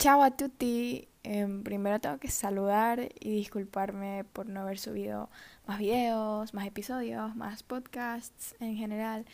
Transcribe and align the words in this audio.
Ciao 0.00 0.22
a 0.22 0.30
tutti. 0.30 1.08
Em, 1.24 1.64
primero 1.64 1.98
tengo 2.00 2.18
que 2.18 2.30
saludar 2.30 3.00
y 3.18 3.30
disculparme 3.30 4.24
por 4.32 4.46
no 4.48 4.60
haber 4.60 4.78
subido 4.78 5.28
más 5.66 5.80
videos, 5.80 6.54
más 6.54 6.66
episodios, 6.68 7.34
más 7.34 7.64
podcasts 7.64 8.54
en 8.60 8.76
general. 8.76 9.26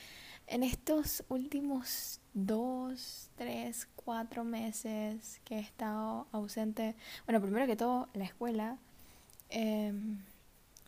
En 0.47 0.63
estos 0.63 1.23
últimos 1.29 2.21
dos, 2.33 3.29
tres, 3.37 3.89
cuatro 3.95 4.43
meses 4.43 5.41
que 5.45 5.57
he 5.57 5.61
estado 5.61 6.27
ausente, 6.33 6.97
bueno, 7.27 7.43
primero 7.43 7.67
que 7.67 7.77
todo, 7.77 8.09
la 8.15 8.25
escuela 8.25 8.79
em, 9.51 10.19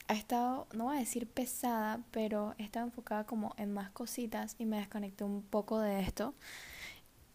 ha 0.08 0.14
estado, 0.14 0.66
no 0.72 0.84
voy 0.84 0.96
a 0.96 1.00
decir 1.00 1.26
pesada, 1.28 2.00
pero 2.12 2.54
he 2.58 2.64
estado 2.64 2.86
enfocada 2.86 3.24
como 3.24 3.54
en 3.58 3.72
más 3.74 3.90
cositas 3.90 4.56
y 4.58 4.64
me 4.64 4.78
desconecté 4.78 5.24
un 5.24 5.42
poco 5.42 5.80
de 5.80 6.00
esto. 6.00 6.34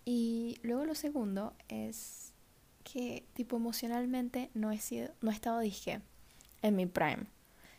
Y 0.06 0.60
luego 0.64 0.86
lo 0.86 0.96
segundo 0.96 1.54
es 1.70 2.31
que 2.82 3.24
tipo 3.34 3.58
emocionalmente 3.58 4.50
no 4.54 4.72
he 4.72 4.80
sido, 4.80 5.12
no 5.22 5.32
he 5.32 5.34
estado 5.34 5.60
dije 5.60 6.02
en 6.62 6.76
mi 6.76 6.86
prime. 6.86 7.24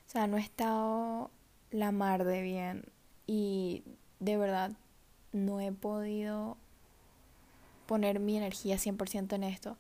O 0.07 0.11
sea, 0.11 0.27
no 0.27 0.37
he 0.37 0.41
estado 0.41 1.31
la 1.71 1.93
mar 1.93 2.25
de 2.25 2.43
bien 2.43 2.85
y 3.27 3.83
de 4.21 4.37
verdad 4.37 4.73
no 5.33 5.61
he 5.61 5.73
podido 5.73 6.57
poner 7.87 8.21
mi 8.21 8.37
energía 8.37 8.77
100% 8.77 9.35
en 9.35 9.45
esto. 9.45 9.77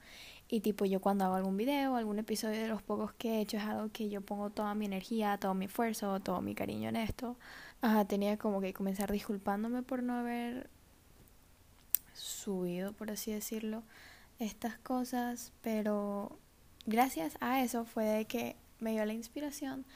Y 0.48 0.60
tipo 0.60 0.84
yo 0.84 1.00
cuando 1.00 1.24
hago 1.24 1.36
algún 1.36 1.56
video, 1.56 1.96
algún 1.96 2.18
episodio 2.18 2.60
de 2.60 2.68
los 2.68 2.82
pocos 2.82 3.12
que 3.14 3.36
he 3.36 3.40
hecho 3.40 3.56
es 3.56 3.62
algo 3.64 3.90
que 3.90 4.10
yo 4.10 4.20
pongo 4.20 4.50
toda 4.50 4.74
mi 4.74 4.84
energía, 4.84 5.38
todo 5.38 5.54
mi 5.54 5.64
esfuerzo, 5.64 6.20
todo 6.20 6.42
mi 6.42 6.54
cariño 6.54 6.90
en 6.90 6.96
esto. 6.96 7.36
Ajá, 7.80 8.04
tenía 8.04 8.36
como 8.36 8.60
que 8.60 8.74
comenzar 8.74 9.10
disculpándome 9.10 9.82
por 9.82 10.02
no 10.02 10.14
haber 10.14 10.68
subido, 12.12 12.92
por 12.92 13.10
así 13.10 13.32
decirlo, 13.32 13.82
estas 14.42 14.78
cosas, 14.78 15.52
pero 15.62 16.38
gracias 16.86 17.36
a 17.40 17.62
eso 17.62 17.84
fue 17.84 18.04
de 18.04 18.24
que 18.26 18.56
me 18.80 18.92
dio 18.92 19.04
la 19.04 19.12
inspiración 19.12 19.86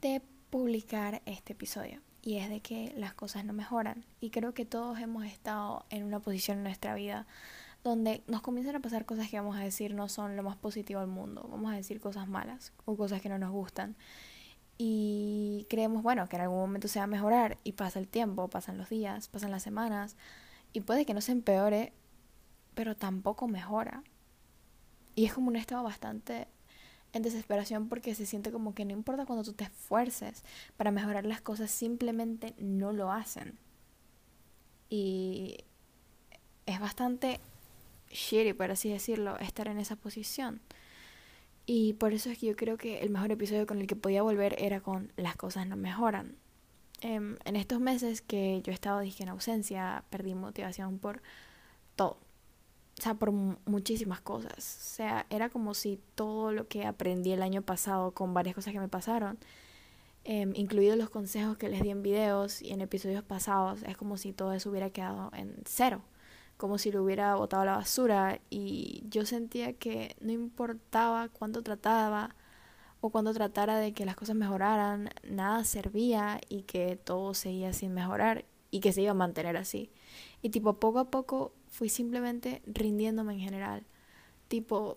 de 0.00 0.22
publicar 0.50 1.22
este 1.26 1.54
episodio. 1.54 2.00
Y 2.22 2.38
es 2.38 2.48
de 2.48 2.60
que 2.60 2.92
las 2.96 3.14
cosas 3.14 3.44
no 3.44 3.52
mejoran. 3.52 4.04
Y 4.20 4.30
creo 4.30 4.52
que 4.52 4.64
todos 4.64 4.98
hemos 4.98 5.24
estado 5.24 5.86
en 5.90 6.04
una 6.04 6.18
posición 6.18 6.58
en 6.58 6.64
nuestra 6.64 6.94
vida 6.94 7.26
donde 7.84 8.24
nos 8.26 8.42
comienzan 8.42 8.74
a 8.74 8.80
pasar 8.80 9.06
cosas 9.06 9.30
que 9.30 9.38
vamos 9.38 9.56
a 9.56 9.60
decir 9.60 9.94
no 9.94 10.08
son 10.08 10.34
lo 10.34 10.42
más 10.42 10.56
positivo 10.56 11.00
del 11.00 11.08
mundo. 11.08 11.46
Vamos 11.48 11.72
a 11.72 11.76
decir 11.76 12.00
cosas 12.00 12.26
malas 12.26 12.72
o 12.84 12.96
cosas 12.96 13.22
que 13.22 13.28
no 13.28 13.38
nos 13.38 13.52
gustan. 13.52 13.94
Y 14.76 15.66
creemos, 15.70 16.02
bueno, 16.02 16.28
que 16.28 16.36
en 16.36 16.42
algún 16.42 16.58
momento 16.58 16.88
se 16.88 16.98
va 16.98 17.04
a 17.04 17.08
mejorar. 17.08 17.58
Y 17.62 17.72
pasa 17.72 18.00
el 18.00 18.08
tiempo, 18.08 18.48
pasan 18.48 18.76
los 18.76 18.88
días, 18.88 19.28
pasan 19.28 19.52
las 19.52 19.62
semanas. 19.62 20.16
Y 20.72 20.80
puede 20.80 21.06
que 21.06 21.14
no 21.14 21.20
se 21.20 21.32
empeore 21.32 21.92
pero 22.76 22.94
tampoco 22.94 23.48
mejora. 23.48 24.04
Y 25.16 25.24
es 25.24 25.32
como 25.32 25.48
un 25.48 25.56
estado 25.56 25.82
bastante 25.82 26.46
en 27.14 27.22
desesperación 27.22 27.88
porque 27.88 28.14
se 28.14 28.26
siente 28.26 28.52
como 28.52 28.74
que 28.74 28.84
no 28.84 28.92
importa 28.92 29.24
cuando 29.24 29.42
tú 29.42 29.54
te 29.54 29.64
esfuerces 29.64 30.44
para 30.76 30.90
mejorar 30.90 31.24
las 31.24 31.40
cosas, 31.40 31.70
simplemente 31.70 32.54
no 32.58 32.92
lo 32.92 33.10
hacen. 33.10 33.58
Y 34.90 35.64
es 36.66 36.78
bastante 36.78 37.40
shitty, 38.10 38.52
por 38.52 38.70
así 38.70 38.90
decirlo, 38.90 39.38
estar 39.38 39.68
en 39.68 39.78
esa 39.78 39.96
posición. 39.96 40.60
Y 41.64 41.94
por 41.94 42.12
eso 42.12 42.30
es 42.30 42.38
que 42.38 42.46
yo 42.46 42.56
creo 42.56 42.76
que 42.76 43.00
el 43.00 43.08
mejor 43.08 43.32
episodio 43.32 43.66
con 43.66 43.80
el 43.80 43.86
que 43.86 43.96
podía 43.96 44.22
volver 44.22 44.54
era 44.58 44.80
con 44.82 45.12
Las 45.16 45.34
cosas 45.36 45.66
no 45.66 45.76
mejoran. 45.76 46.36
Em, 47.00 47.38
en 47.46 47.56
estos 47.56 47.80
meses 47.80 48.20
que 48.20 48.60
yo 48.62 48.70
he 48.70 48.74
estado 48.74 49.00
dije, 49.00 49.22
en 49.22 49.30
ausencia, 49.30 50.04
perdí 50.10 50.34
motivación 50.34 50.98
por 50.98 51.22
todo 51.96 52.25
o 52.98 53.02
sea, 53.02 53.14
por 53.14 53.30
muchísimas 53.32 54.20
cosas. 54.20 54.52
O 54.56 54.94
sea, 54.94 55.26
era 55.30 55.50
como 55.50 55.74
si 55.74 56.00
todo 56.14 56.52
lo 56.52 56.66
que 56.68 56.86
aprendí 56.86 57.32
el 57.32 57.42
año 57.42 57.62
pasado 57.62 58.12
con 58.12 58.32
varias 58.32 58.54
cosas 58.54 58.72
que 58.72 58.80
me 58.80 58.88
pasaron, 58.88 59.38
eh, 60.24 60.50
incluidos 60.54 60.98
los 60.98 61.10
consejos 61.10 61.56
que 61.56 61.68
les 61.68 61.82
di 61.82 61.90
en 61.90 62.02
videos 62.02 62.62
y 62.62 62.72
en 62.72 62.80
episodios 62.80 63.22
pasados, 63.22 63.82
es 63.84 63.96
como 63.96 64.16
si 64.16 64.32
todo 64.32 64.52
eso 64.52 64.70
hubiera 64.70 64.90
quedado 64.90 65.30
en 65.34 65.54
cero, 65.66 66.02
como 66.56 66.78
si 66.78 66.90
lo 66.90 67.04
hubiera 67.04 67.34
botado 67.36 67.62
a 67.62 67.66
la 67.66 67.76
basura 67.76 68.40
y 68.50 69.04
yo 69.08 69.26
sentía 69.26 69.74
que 69.74 70.16
no 70.20 70.32
importaba 70.32 71.28
cuánto 71.28 71.62
trataba 71.62 72.34
o 73.00 73.10
cuando 73.10 73.32
tratara 73.34 73.78
de 73.78 73.92
que 73.92 74.06
las 74.06 74.16
cosas 74.16 74.36
mejoraran, 74.36 75.10
nada 75.22 75.64
servía 75.64 76.40
y 76.48 76.62
que 76.62 76.96
todo 76.96 77.34
seguía 77.34 77.72
sin 77.72 77.94
mejorar 77.94 78.46
y 78.70 78.80
que 78.80 78.92
se 78.92 79.02
iba 79.02 79.12
a 79.12 79.14
mantener 79.14 79.56
así. 79.56 79.90
Y 80.42 80.50
tipo, 80.50 80.74
poco 80.80 80.98
a 80.98 81.10
poco 81.10 81.52
fui 81.76 81.90
simplemente 81.90 82.62
rindiéndome 82.64 83.34
en 83.34 83.40
general. 83.40 83.84
Tipo, 84.48 84.96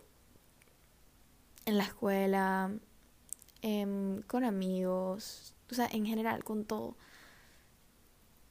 en 1.66 1.78
la 1.78 1.84
escuela, 1.84 2.72
em, 3.62 4.22
con 4.22 4.46
amigos, 4.46 5.56
o 5.70 5.74
sea, 5.76 5.90
en 5.92 6.06
general, 6.06 6.46
con 6.46 6.64
todo. 6.64 6.96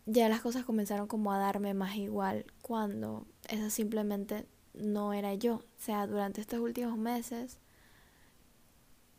Ya 0.05 0.29
las 0.29 0.43
cosas 0.43 0.67
comenzaron 0.67 1.07
como 1.09 1.33
a 1.33 1.39
darme 1.39 1.73
más 1.73 1.97
igual 1.97 2.45
cuando 2.61 3.27
esa 3.49 3.71
simplemente 3.71 4.47
no 4.75 5.15
era 5.15 5.33
yo. 5.35 5.55
O 5.57 5.63
sea, 5.79 6.07
durante 6.07 6.43
estos 6.43 6.61
últimos 6.61 6.99
meses 6.99 7.59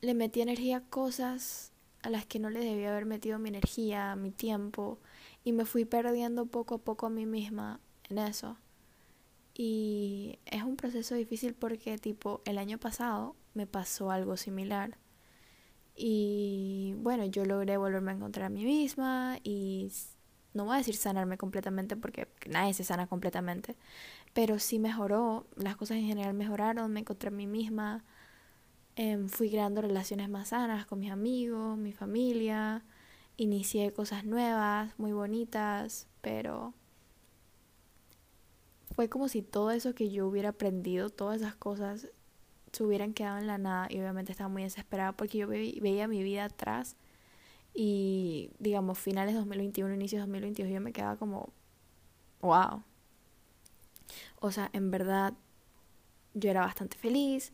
le 0.01 0.13
metí 0.13 0.41
energía 0.41 0.77
a 0.77 0.81
cosas 0.81 1.73
a 2.03 2.11
las 2.11 2.27
que 2.27 2.37
no 2.37 2.51
le 2.51 2.59
debía 2.59 2.91
haber 2.91 3.05
metido 3.05 3.39
mi 3.39 3.49
energía, 3.49 4.15
mi 4.15 4.29
tiempo, 4.29 4.99
y 5.43 5.51
me 5.51 5.65
fui 5.65 5.85
perdiendo 5.85 6.45
poco 6.45 6.75
a 6.75 6.77
poco 6.77 7.07
a 7.07 7.09
mí 7.09 7.25
misma 7.25 7.79
en 8.09 8.19
eso. 8.19 8.57
Y 9.61 10.39
es 10.45 10.63
un 10.63 10.77
proceso 10.77 11.15
difícil 11.15 11.53
porque 11.53 11.97
tipo 11.97 12.41
el 12.45 12.57
año 12.57 12.77
pasado 12.77 13.35
me 13.53 13.67
pasó 13.67 14.09
algo 14.09 14.37
similar. 14.37 14.97
Y 15.97 16.93
bueno, 16.99 17.25
yo 17.25 17.43
logré 17.43 17.75
volverme 17.75 18.11
a 18.11 18.15
encontrar 18.15 18.45
a 18.45 18.49
mí 18.49 18.63
misma 18.63 19.37
y 19.43 19.91
no 20.53 20.63
voy 20.63 20.75
a 20.75 20.77
decir 20.77 20.95
sanarme 20.95 21.37
completamente 21.37 21.97
porque 21.97 22.29
nadie 22.47 22.73
se 22.73 22.85
sana 22.85 23.07
completamente, 23.07 23.75
pero 24.33 24.59
sí 24.59 24.79
mejoró, 24.79 25.45
las 25.57 25.75
cosas 25.75 25.97
en 25.97 26.05
general 26.07 26.33
mejoraron, 26.35 26.93
me 26.93 27.01
encontré 27.01 27.27
a 27.27 27.31
mí 27.31 27.45
misma, 27.45 28.05
em, 28.95 29.27
fui 29.27 29.49
creando 29.49 29.81
relaciones 29.81 30.29
más 30.29 30.49
sanas 30.49 30.85
con 30.85 30.99
mis 30.99 31.11
amigos, 31.11 31.77
mi 31.77 31.91
familia, 31.91 32.85
inicié 33.35 33.91
cosas 33.91 34.23
nuevas, 34.23 34.97
muy 34.97 35.11
bonitas, 35.11 36.07
pero 36.21 36.73
fue 38.99 39.07
como 39.07 39.29
si 39.29 39.41
todo 39.41 39.71
eso 39.71 39.95
que 39.95 40.09
yo 40.09 40.27
hubiera 40.27 40.49
aprendido, 40.49 41.09
todas 41.09 41.39
esas 41.39 41.55
cosas, 41.55 42.09
se 42.73 42.83
hubieran 42.83 43.13
quedado 43.13 43.37
en 43.37 43.47
la 43.47 43.57
nada 43.57 43.87
y 43.89 43.97
obviamente 43.97 44.33
estaba 44.33 44.49
muy 44.49 44.63
desesperada 44.63 45.13
porque 45.13 45.37
yo 45.37 45.47
veía 45.47 46.05
mi 46.09 46.21
vida 46.21 46.43
atrás 46.43 46.97
y 47.73 48.51
digamos 48.59 48.99
finales 48.99 49.35
de 49.35 49.39
2021, 49.39 49.93
inicios 49.93 50.19
de 50.19 50.23
2022 50.23 50.69
yo 50.69 50.81
me 50.81 50.91
quedaba 50.91 51.15
como, 51.15 51.53
wow. 52.41 52.83
O 54.41 54.51
sea, 54.51 54.69
en 54.73 54.91
verdad 54.91 55.33
yo 56.33 56.49
era 56.49 56.59
bastante 56.59 56.97
feliz 56.97 57.53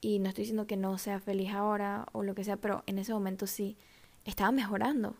y 0.00 0.20
no 0.20 0.28
estoy 0.28 0.42
diciendo 0.42 0.68
que 0.68 0.76
no 0.76 0.98
sea 0.98 1.18
feliz 1.18 1.50
ahora 1.50 2.06
o 2.12 2.22
lo 2.22 2.36
que 2.36 2.44
sea, 2.44 2.58
pero 2.58 2.84
en 2.86 3.00
ese 3.00 3.12
momento 3.12 3.48
sí 3.48 3.76
estaba 4.24 4.52
mejorando. 4.52 5.16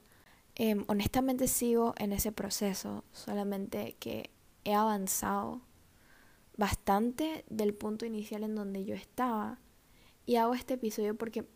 Em, 0.55 0.85
honestamente 0.87 1.49
sigo 1.49 1.93
en 1.99 2.13
ese 2.13 2.31
proceso, 2.31 3.03
solamente 3.11 3.97
que 3.99 4.31
he 4.65 4.75
avanzado 4.75 5.61
bastante 6.57 7.45
del 7.49 7.75
punto 7.75 8.07
inicial 8.07 8.45
en 8.45 8.55
donde 8.55 8.85
yo 8.85 8.95
estaba. 8.95 9.59
Y 10.27 10.37
hago 10.37 10.55
este 10.55 10.75
episodio 10.75 11.17
porque 11.17 11.47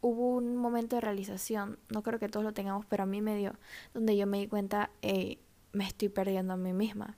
hubo 0.00 0.36
un 0.36 0.56
momento 0.56 0.96
de 0.96 1.00
realización, 1.00 1.78
no 1.88 2.02
creo 2.02 2.18
que 2.18 2.28
todos 2.28 2.44
lo 2.44 2.52
tengamos, 2.52 2.84
pero 2.86 3.04
a 3.04 3.06
mí 3.06 3.20
me 3.20 3.36
dio, 3.36 3.54
donde 3.94 4.16
yo 4.16 4.26
me 4.26 4.38
di 4.38 4.48
cuenta, 4.48 4.90
hey, 5.02 5.38
me 5.72 5.86
estoy 5.86 6.08
perdiendo 6.08 6.54
a 6.54 6.56
mí 6.56 6.72
misma, 6.72 7.16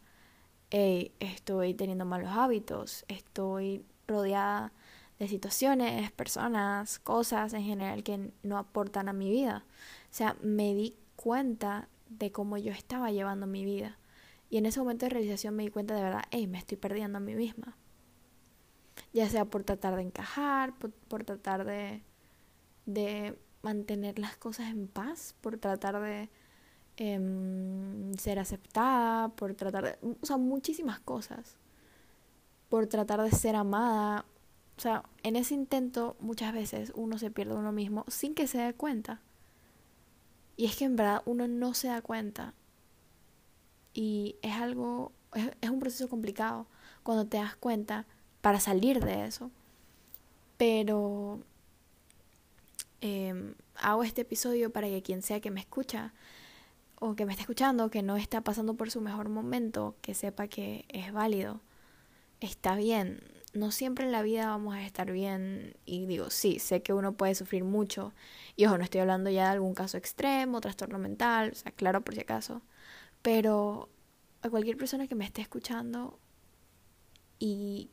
hey, 0.70 1.12
estoy 1.18 1.74
teniendo 1.74 2.04
malos 2.04 2.30
hábitos, 2.30 3.04
estoy 3.08 3.84
rodeada 4.06 4.72
de 5.18 5.28
situaciones, 5.28 6.12
personas, 6.12 6.98
cosas 6.98 7.54
en 7.54 7.62
general 7.62 8.02
que 8.02 8.30
no 8.42 8.58
aportan 8.58 9.08
a 9.08 9.12
mi 9.12 9.30
vida. 9.30 9.64
O 10.10 10.14
sea, 10.14 10.36
me 10.42 10.74
di 10.74 10.96
cuenta 11.16 11.88
de 12.08 12.30
cómo 12.30 12.56
yo 12.56 12.72
estaba 12.72 13.10
llevando 13.10 13.46
mi 13.46 13.64
vida. 13.64 13.98
Y 14.48 14.58
en 14.58 14.66
ese 14.66 14.80
momento 14.80 15.06
de 15.06 15.10
realización 15.10 15.54
me 15.54 15.64
di 15.64 15.70
cuenta 15.70 15.94
de 15.94 16.02
verdad, 16.02 16.22
hey, 16.30 16.46
me 16.46 16.58
estoy 16.58 16.76
perdiendo 16.76 17.18
a 17.18 17.20
mí 17.20 17.34
misma. 17.34 17.76
Ya 19.12 19.28
sea 19.28 19.44
por 19.44 19.64
tratar 19.64 19.96
de 19.96 20.02
encajar, 20.02 20.74
por, 21.08 21.24
tratar 21.24 21.64
de, 21.64 22.02
de 22.86 23.38
mantener 23.62 24.18
las 24.18 24.36
cosas 24.36 24.68
en 24.70 24.86
paz, 24.86 25.34
por 25.40 25.58
tratar 25.58 26.00
de 26.00 26.30
em, 26.96 28.14
ser 28.14 28.38
aceptada, 28.38 29.28
por 29.30 29.54
tratar 29.54 29.84
de... 29.84 29.98
O 30.20 30.26
sea, 30.26 30.36
muchísimas 30.36 31.00
cosas. 31.00 31.56
Por 32.68 32.86
tratar 32.86 33.22
de 33.22 33.32
ser 33.32 33.56
amada. 33.56 34.24
O 34.76 34.80
sea, 34.80 35.02
en 35.22 35.36
ese 35.36 35.54
intento 35.54 36.16
muchas 36.20 36.52
veces 36.52 36.92
uno 36.94 37.18
se 37.18 37.30
pierde 37.30 37.54
a 37.54 37.58
uno 37.58 37.72
mismo 37.72 38.04
sin 38.08 38.34
que 38.34 38.46
se 38.46 38.58
dé 38.58 38.74
cuenta. 38.74 39.22
Y 40.56 40.66
es 40.66 40.76
que 40.76 40.84
en 40.84 40.96
verdad 40.96 41.22
uno 41.26 41.48
no 41.48 41.74
se 41.74 41.88
da 41.88 42.00
cuenta 42.00 42.54
y 43.96 44.36
es 44.42 44.52
algo, 44.52 45.10
es, 45.34 45.70
un 45.70 45.80
proceso 45.80 46.08
complicado 46.08 46.66
cuando 47.02 47.26
te 47.26 47.38
das 47.38 47.56
cuenta 47.56 48.04
para 48.42 48.60
salir 48.60 49.02
de 49.02 49.24
eso. 49.24 49.50
Pero 50.58 51.40
em, 53.00 53.54
hago 53.76 54.04
este 54.04 54.20
episodio 54.20 54.70
para 54.70 54.88
que 54.88 55.02
quien 55.02 55.22
sea 55.22 55.40
que 55.40 55.50
me 55.50 55.60
escucha 55.60 56.12
o 57.00 57.16
que 57.16 57.24
me 57.24 57.32
esté 57.32 57.42
escuchando, 57.42 57.90
que 57.90 58.02
no 58.02 58.18
está 58.18 58.42
pasando 58.42 58.74
por 58.74 58.90
su 58.90 59.00
mejor 59.00 59.30
momento, 59.30 59.96
que 60.02 60.12
sepa 60.12 60.46
que 60.46 60.84
es 60.90 61.10
válido, 61.10 61.62
está 62.40 62.76
bien. 62.76 63.22
No 63.54 63.70
siempre 63.70 64.04
en 64.04 64.12
la 64.12 64.20
vida 64.20 64.48
vamos 64.48 64.74
a 64.74 64.84
estar 64.84 65.10
bien 65.10 65.74
y 65.86 66.04
digo, 66.04 66.28
sí, 66.28 66.58
sé 66.58 66.82
que 66.82 66.92
uno 66.92 67.14
puede 67.14 67.34
sufrir 67.34 67.64
mucho. 67.64 68.12
Y 68.56 68.66
ojo, 68.66 68.76
no 68.76 68.84
estoy 68.84 69.00
hablando 69.00 69.30
ya 69.30 69.44
de 69.44 69.52
algún 69.52 69.72
caso 69.74 69.96
extremo, 69.96 70.60
trastorno 70.60 70.98
mental, 70.98 71.52
o 71.52 71.54
sea, 71.54 71.72
claro 71.72 72.02
por 72.02 72.14
si 72.14 72.20
acaso. 72.20 72.60
Pero 73.22 73.88
a 74.42 74.50
cualquier 74.50 74.76
persona 74.76 75.06
que 75.06 75.14
me 75.14 75.24
esté 75.24 75.42
escuchando 75.42 76.18
y 77.38 77.90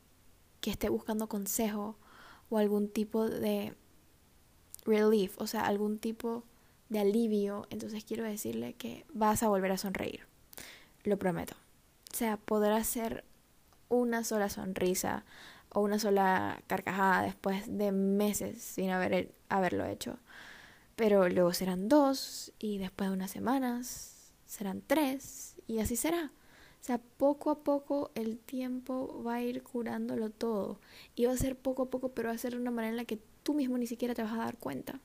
que 0.61 0.71
esté 0.71 0.89
buscando 0.89 1.27
consejo 1.27 1.97
o 2.49 2.57
algún 2.57 2.87
tipo 2.87 3.27
de 3.27 3.75
relief, 4.85 5.39
o 5.39 5.47
sea, 5.47 5.65
algún 5.65 5.97
tipo 5.97 6.43
de 6.89 6.99
alivio, 6.99 7.67
entonces 7.69 8.03
quiero 8.03 8.23
decirle 8.23 8.73
que 8.73 9.05
vas 9.13 9.43
a 9.43 9.49
volver 9.49 9.71
a 9.71 9.77
sonreír. 9.77 10.27
Lo 11.03 11.17
prometo. 11.17 11.55
O 12.13 12.15
sea, 12.15 12.37
poder 12.37 12.71
hacer 12.71 13.23
una 13.89 14.23
sola 14.23 14.49
sonrisa 14.49 15.25
o 15.69 15.81
una 15.81 15.99
sola 15.99 16.61
carcajada 16.67 17.23
después 17.23 17.65
de 17.77 17.91
meses 17.91 18.61
sin 18.61 18.91
haber, 18.91 19.33
haberlo 19.49 19.85
hecho. 19.85 20.19
Pero 20.95 21.27
luego 21.27 21.53
serán 21.53 21.89
dos 21.89 22.53
y 22.59 22.77
después 22.77 23.09
de 23.09 23.15
unas 23.15 23.31
semanas 23.31 24.12
serán 24.53 24.83
tres 24.85 25.55
y 25.67 25.79
así 25.79 25.95
será. 25.95 26.31
O 26.81 26.85
sea, 26.85 26.99
poco 26.99 27.49
a 27.49 27.63
poco 27.63 28.11
el 28.13 28.37
tiempo 28.37 29.23
va 29.23 29.35
a 29.35 29.41
ir 29.41 29.63
curándolo 29.63 30.29
todo. 30.29 30.79
Y 31.15 31.25
va 31.25 31.31
a 31.31 31.37
ser 31.37 31.57
poco 31.57 31.83
a 31.83 31.89
poco, 31.89 32.09
pero 32.09 32.29
va 32.29 32.35
a 32.35 32.37
ser 32.37 32.53
de 32.53 32.59
una 32.59 32.71
manera 32.71 32.91
en 32.91 32.97
la 32.97 33.05
que 33.05 33.19
tú 33.43 33.53
mismo 33.53 33.77
ni 33.77 33.87
siquiera 33.87 34.13
te 34.13 34.21
vas 34.21 34.33
a 34.33 34.37
dar 34.37 34.57
cuenta. 34.57 34.99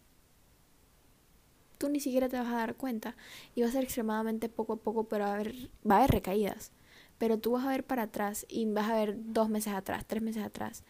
Tú 1.79 1.89
ni 1.89 2.00
siquiera 2.00 2.29
te 2.29 2.37
vas 2.37 2.49
a 2.49 2.56
dar 2.56 2.75
cuenta. 2.75 3.17
Y 3.55 3.62
va 3.62 3.69
a 3.69 3.71
ser 3.71 3.85
extremadamente 3.85 4.49
poco 4.49 4.75
a 4.75 4.77
poco, 4.77 5.05
pero 5.05 5.25
va 5.25 5.31
a 5.31 5.35
haber, 5.35 5.55
va 5.89 5.95
a 5.95 5.99
haber 5.99 6.11
recaídas. 6.11 6.73
Pero 7.17 7.39
tú 7.39 7.53
vas 7.53 7.65
a 7.65 7.71
ver 7.71 7.85
para 7.85 8.05
atrás 8.05 8.45
y 8.49 8.67
vas 8.67 8.91
a 8.91 8.97
ver 8.97 9.17
dos 9.33 9.49
meses 9.49 9.73
atrás, 9.73 10.05
tres 10.06 10.23
meses 10.23 10.45
atrás. 10.45 10.83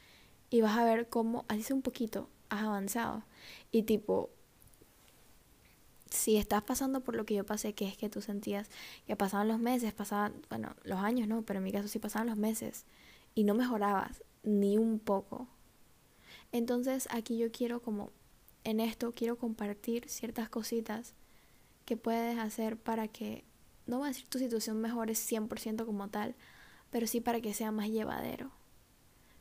Y 0.51 0.63
vas 0.63 0.77
a 0.79 0.85
ver 0.85 1.09
cómo, 1.09 1.45
así 1.49 1.63
sea 1.63 1.77
un 1.77 1.83
poquito, 1.83 2.31
has 2.49 2.63
avanzado. 2.63 3.25
Y 3.71 3.83
tipo, 3.83 4.31
si 6.19 6.37
estás 6.37 6.63
pasando 6.63 7.01
por 7.01 7.15
lo 7.15 7.25
que 7.25 7.35
yo 7.35 7.47
pasé, 7.47 7.73
que 7.73 7.87
es 7.87 7.97
que 7.97 8.11
tú 8.11 8.21
sentías 8.21 8.69
que 9.07 9.17
pasaban 9.17 9.49
los 9.49 9.59
meses, 9.59 9.93
pasaban, 9.95 10.35
bueno, 10.51 10.75
los 10.83 10.99
años 10.99 11.29
no, 11.29 11.43
pero 11.43 11.59
en 11.59 11.65
mi 11.65 11.73
caso 11.73 11.89
sí 11.89 11.99
pasaban 11.99 12.29
los 12.29 12.37
meses 12.37 12.85
y 13.35 13.45
no 13.45 13.55
mejorabas 13.55 14.23
ni 14.43 14.77
un 14.79 14.99
poco. 14.99 15.47
Entonces 16.53 17.09
aquí 17.11 17.39
yo 17.39 17.53
quiero 17.53 17.81
como, 17.81 18.11
en 18.65 18.81
esto 18.81 19.13
quiero 19.15 19.39
compartir 19.39 20.09
ciertas 20.09 20.49
cositas 20.49 21.15
que 21.85 21.97
puedes 21.97 22.39
hacer 22.39 22.77
para 22.77 23.09
que, 23.09 23.45
no 23.87 23.99
voy 23.99 24.07
a 24.07 24.09
decir 24.09 24.27
tu 24.29 24.39
situación 24.39 24.81
mejore 24.81 25.15
100% 25.15 25.87
como 25.87 26.09
tal, 26.09 26.35
pero 26.91 27.07
sí 27.07 27.21
para 27.21 27.41
que 27.41 27.55
sea 27.55 27.71
más 27.71 27.89
llevadero. 27.89 28.51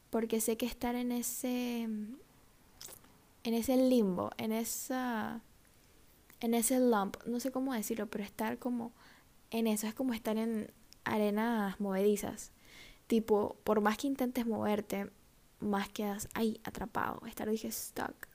Porque 0.10 0.40
sé 0.40 0.58
que 0.58 0.66
estar 0.66 0.96
en 0.96 1.12
ese, 1.12 1.82
en 1.82 3.54
ese 3.54 3.76
limbo, 3.78 4.32
en 4.38 4.52
esa 4.52 5.42
en 6.40 6.54
ese 6.54 6.80
lump, 6.80 7.18
no 7.26 7.40
sé 7.40 7.52
cómo 7.52 7.74
decirlo, 7.74 8.08
pero 8.08 8.24
estar 8.24 8.60
como 8.60 8.94
en 9.52 9.68
eso 9.68 9.88
es 9.88 9.94
como 9.94 10.14
estar 10.14 10.38
en 10.38 10.72
arenas 11.04 11.80
movedizas. 11.80 12.52
Tipo, 13.08 13.58
por 13.64 13.82
más 13.82 13.98
que 13.98 14.08
intentes 14.08 14.46
moverte, 14.46 15.10
más 15.60 15.90
quedas 15.90 16.28
ahí 16.34 16.60
atrapado, 16.64 17.26
estar 17.26 17.50
dije 17.50 17.72
stuck. 17.72 18.28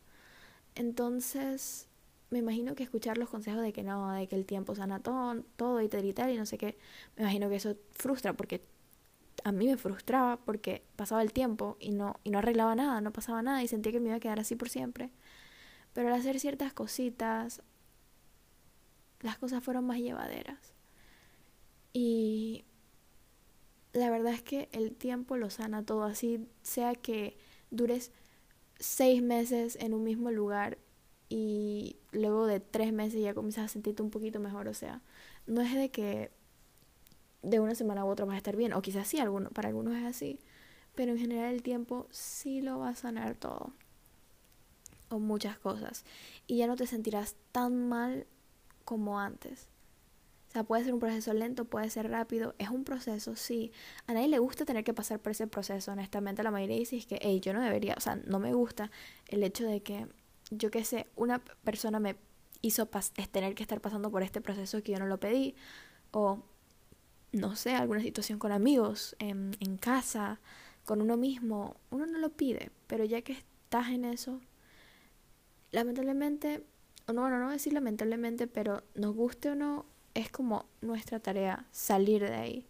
Entonces, 0.74 1.88
me 2.30 2.38
imagino 2.38 2.74
que 2.74 2.82
escuchar 2.82 3.18
los 3.18 3.28
consejos 3.28 3.62
de 3.62 3.72
que 3.72 3.82
no, 3.82 4.10
de 4.12 4.26
que 4.26 4.36
el 4.36 4.46
tiempo 4.46 4.74
sana 4.74 5.00
todo, 5.00 5.42
todo 5.56 5.80
y 5.82 5.88
tal 5.88 6.04
y 6.04 6.12
tal 6.14 6.30
y 6.30 6.38
no 6.38 6.46
sé 6.46 6.58
qué, 6.58 6.78
me 7.16 7.24
imagino 7.24 7.48
que 7.50 7.56
eso 7.56 7.76
frustra 7.92 8.32
porque 8.34 8.64
a 9.44 9.52
mí 9.52 9.66
me 9.66 9.76
frustraba 9.76 10.38
porque 10.38 10.82
pasaba 10.96 11.22
el 11.22 11.32
tiempo 11.32 11.76
y 11.80 11.90
no 11.90 12.16
y 12.24 12.30
no 12.30 12.38
arreglaba 12.38 12.74
nada, 12.74 13.00
no 13.00 13.12
pasaba 13.12 13.42
nada 13.42 13.62
y 13.62 13.68
sentía 13.68 13.92
que 13.92 14.00
me 14.00 14.08
iba 14.08 14.16
a 14.16 14.20
quedar 14.20 14.40
así 14.40 14.56
por 14.56 14.68
siempre. 14.68 15.10
Pero 15.92 16.08
al 16.08 16.14
hacer 16.14 16.40
ciertas 16.40 16.72
cositas, 16.72 17.62
las 19.22 19.38
cosas 19.38 19.62
fueron 19.64 19.86
más 19.86 19.98
llevaderas. 19.98 20.74
Y 21.92 22.64
la 23.92 24.10
verdad 24.10 24.32
es 24.32 24.42
que 24.42 24.68
el 24.72 24.94
tiempo 24.94 25.36
lo 25.36 25.50
sana 25.50 25.84
todo, 25.84 26.04
así 26.04 26.46
sea 26.62 26.94
que 26.94 27.36
dures 27.70 28.10
seis 28.78 29.22
meses 29.22 29.76
en 29.76 29.94
un 29.94 30.02
mismo 30.02 30.30
lugar 30.30 30.78
y 31.28 31.96
luego 32.10 32.46
de 32.46 32.60
tres 32.60 32.92
meses 32.92 33.22
ya 33.22 33.34
comienzas 33.34 33.66
a 33.66 33.68
sentirte 33.68 34.02
un 34.02 34.10
poquito 34.10 34.40
mejor, 34.40 34.68
o 34.68 34.74
sea, 34.74 35.02
no 35.46 35.62
es 35.62 35.74
de 35.74 35.90
que 35.90 36.30
de 37.42 37.60
una 37.60 37.74
semana 37.74 38.04
u 38.04 38.08
otra 38.08 38.26
vas 38.26 38.34
a 38.34 38.38
estar 38.38 38.56
bien, 38.56 38.72
o 38.72 38.82
quizás 38.82 39.08
sí, 39.08 39.18
alguno, 39.18 39.50
para 39.50 39.68
algunos 39.68 39.96
es 39.96 40.04
así, 40.04 40.40
pero 40.94 41.12
en 41.12 41.18
general 41.18 41.54
el 41.54 41.62
tiempo 41.62 42.06
sí 42.10 42.60
lo 42.60 42.78
va 42.78 42.90
a 42.90 42.94
sanar 42.94 43.34
todo, 43.34 43.72
o 45.08 45.18
muchas 45.18 45.58
cosas, 45.58 46.04
y 46.46 46.58
ya 46.58 46.66
no 46.66 46.76
te 46.76 46.86
sentirás 46.86 47.36
tan 47.52 47.88
mal 47.88 48.26
como 48.84 49.20
antes. 49.20 49.68
O 50.48 50.52
sea, 50.52 50.64
puede 50.64 50.84
ser 50.84 50.92
un 50.92 51.00
proceso 51.00 51.32
lento, 51.32 51.64
puede 51.64 51.88
ser 51.88 52.10
rápido, 52.10 52.54
es 52.58 52.68
un 52.68 52.84
proceso, 52.84 53.36
sí. 53.36 53.72
A 54.06 54.12
nadie 54.12 54.28
le 54.28 54.38
gusta 54.38 54.66
tener 54.66 54.84
que 54.84 54.92
pasar 54.92 55.18
por 55.18 55.32
ese 55.32 55.46
proceso, 55.46 55.92
honestamente. 55.92 56.42
La 56.42 56.50
mayoría 56.50 56.76
dice 56.76 56.96
es 56.98 57.06
que, 57.06 57.18
hey, 57.22 57.40
yo 57.40 57.54
no 57.54 57.62
debería, 57.62 57.94
o 57.96 58.00
sea, 58.00 58.16
no 58.16 58.38
me 58.38 58.52
gusta 58.52 58.90
el 59.28 59.42
hecho 59.44 59.64
de 59.64 59.82
que, 59.82 60.08
yo 60.50 60.70
qué 60.70 60.84
sé, 60.84 61.06
una 61.16 61.38
persona 61.38 62.00
me 62.00 62.16
hizo 62.60 62.86
tener 63.30 63.54
que 63.54 63.62
estar 63.62 63.80
pasando 63.80 64.10
por 64.10 64.22
este 64.22 64.42
proceso 64.42 64.82
que 64.82 64.92
yo 64.92 64.98
no 64.98 65.06
lo 65.06 65.18
pedí, 65.18 65.54
o, 66.10 66.42
no 67.32 67.56
sé, 67.56 67.74
alguna 67.74 68.02
situación 68.02 68.38
con 68.38 68.52
amigos, 68.52 69.16
en, 69.20 69.56
en 69.60 69.78
casa, 69.78 70.38
con 70.84 71.00
uno 71.00 71.16
mismo, 71.16 71.76
uno 71.90 72.04
no 72.04 72.18
lo 72.18 72.28
pide, 72.28 72.70
pero 72.86 73.04
ya 73.04 73.22
que 73.22 73.32
estás 73.32 73.88
en 73.88 74.04
eso, 74.04 74.38
lamentablemente 75.70 76.62
no, 77.08 77.22
bueno, 77.22 77.38
no 77.38 77.50
decir 77.50 77.72
lamentablemente, 77.72 78.46
pero 78.46 78.82
nos 78.94 79.14
guste 79.14 79.50
o 79.50 79.54
no, 79.54 79.86
es 80.14 80.30
como 80.30 80.66
nuestra 80.80 81.20
tarea 81.20 81.66
salir 81.72 82.22
de 82.22 82.34
ahí. 82.34 82.66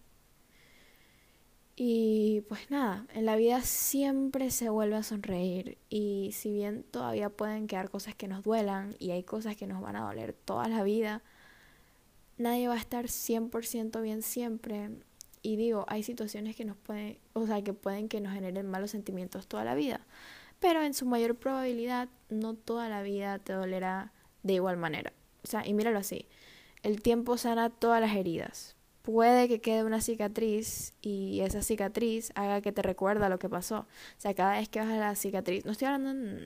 Y 1.74 2.42
pues 2.48 2.70
nada, 2.70 3.06
en 3.14 3.24
la 3.24 3.34
vida 3.36 3.62
siempre 3.62 4.50
se 4.50 4.68
vuelve 4.68 4.96
a 4.96 5.02
sonreír 5.02 5.78
y 5.88 6.30
si 6.32 6.52
bien 6.52 6.84
todavía 6.84 7.30
pueden 7.30 7.66
quedar 7.66 7.88
cosas 7.90 8.14
que 8.14 8.28
nos 8.28 8.44
duelan 8.44 8.94
y 8.98 9.10
hay 9.10 9.22
cosas 9.22 9.56
que 9.56 9.66
nos 9.66 9.80
van 9.80 9.96
a 9.96 10.02
doler 10.02 10.34
toda 10.34 10.68
la 10.68 10.82
vida, 10.82 11.22
nadie 12.36 12.68
va 12.68 12.74
a 12.74 12.78
estar 12.78 13.06
100% 13.06 14.02
bien 14.02 14.22
siempre. 14.22 14.90
Y 15.40 15.56
digo, 15.56 15.86
hay 15.88 16.02
situaciones 16.02 16.56
que 16.56 16.64
nos 16.64 16.76
pueden, 16.76 17.18
o 17.32 17.46
sea, 17.46 17.62
que 17.62 17.72
pueden 17.72 18.08
que 18.08 18.20
nos 18.20 18.34
generen 18.34 18.70
malos 18.70 18.90
sentimientos 18.90 19.48
toda 19.48 19.64
la 19.64 19.74
vida, 19.74 20.06
pero 20.60 20.82
en 20.82 20.94
su 20.94 21.06
mayor 21.06 21.36
probabilidad 21.36 22.08
no 22.28 22.54
toda 22.54 22.88
la 22.88 23.02
vida 23.02 23.38
te 23.38 23.54
dolerá 23.54 24.12
de 24.42 24.54
igual 24.54 24.76
manera. 24.76 25.12
O 25.44 25.46
sea, 25.46 25.66
y 25.66 25.74
míralo 25.74 25.98
así, 25.98 26.28
el 26.82 27.02
tiempo 27.02 27.36
sana 27.36 27.70
todas 27.70 28.00
las 28.00 28.16
heridas. 28.16 28.76
Puede 29.02 29.48
que 29.48 29.60
quede 29.60 29.84
una 29.84 30.00
cicatriz 30.00 30.94
y 31.02 31.40
esa 31.40 31.62
cicatriz 31.62 32.30
haga 32.36 32.60
que 32.60 32.70
te 32.70 32.82
recuerda 32.82 33.28
lo 33.28 33.38
que 33.38 33.48
pasó. 33.48 33.80
O 33.80 34.20
sea, 34.20 34.34
cada 34.34 34.58
vez 34.58 34.68
que 34.68 34.78
vas 34.78 34.88
a 34.88 34.96
la 34.96 35.14
cicatriz, 35.16 35.64
no 35.64 35.72
estoy 35.72 35.88
hablando 35.88 36.40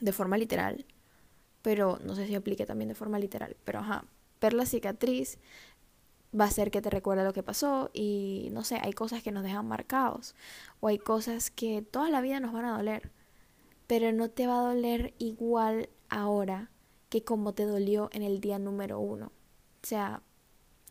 de 0.00 0.12
forma 0.12 0.36
literal, 0.36 0.84
pero 1.62 1.98
no 2.04 2.14
sé 2.14 2.26
si 2.26 2.34
aplique 2.34 2.66
también 2.66 2.88
de 2.88 2.94
forma 2.94 3.18
literal, 3.18 3.56
pero 3.64 3.78
ajá, 3.80 4.04
ver 4.40 4.52
la 4.52 4.66
cicatriz 4.66 5.38
va 6.38 6.44
a 6.44 6.48
hacer 6.48 6.70
que 6.70 6.82
te 6.82 6.90
recuerde 6.90 7.24
lo 7.24 7.32
que 7.32 7.42
pasó 7.42 7.90
y 7.92 8.48
no 8.52 8.64
sé, 8.64 8.78
hay 8.82 8.92
cosas 8.92 9.22
que 9.22 9.32
nos 9.32 9.42
dejan 9.42 9.66
marcados 9.66 10.34
o 10.80 10.88
hay 10.88 10.98
cosas 10.98 11.50
que 11.50 11.82
toda 11.82 12.10
la 12.10 12.20
vida 12.20 12.40
nos 12.40 12.52
van 12.52 12.66
a 12.66 12.76
doler, 12.76 13.10
pero 13.86 14.12
no 14.12 14.28
te 14.28 14.46
va 14.46 14.58
a 14.58 14.74
doler 14.74 15.14
igual 15.18 15.88
ahora 16.08 16.70
que 17.08 17.24
como 17.24 17.54
te 17.54 17.64
dolió 17.64 18.10
en 18.12 18.22
el 18.22 18.40
día 18.40 18.58
número 18.58 18.98
uno. 18.98 19.26
O 19.82 19.86
sea, 19.86 20.22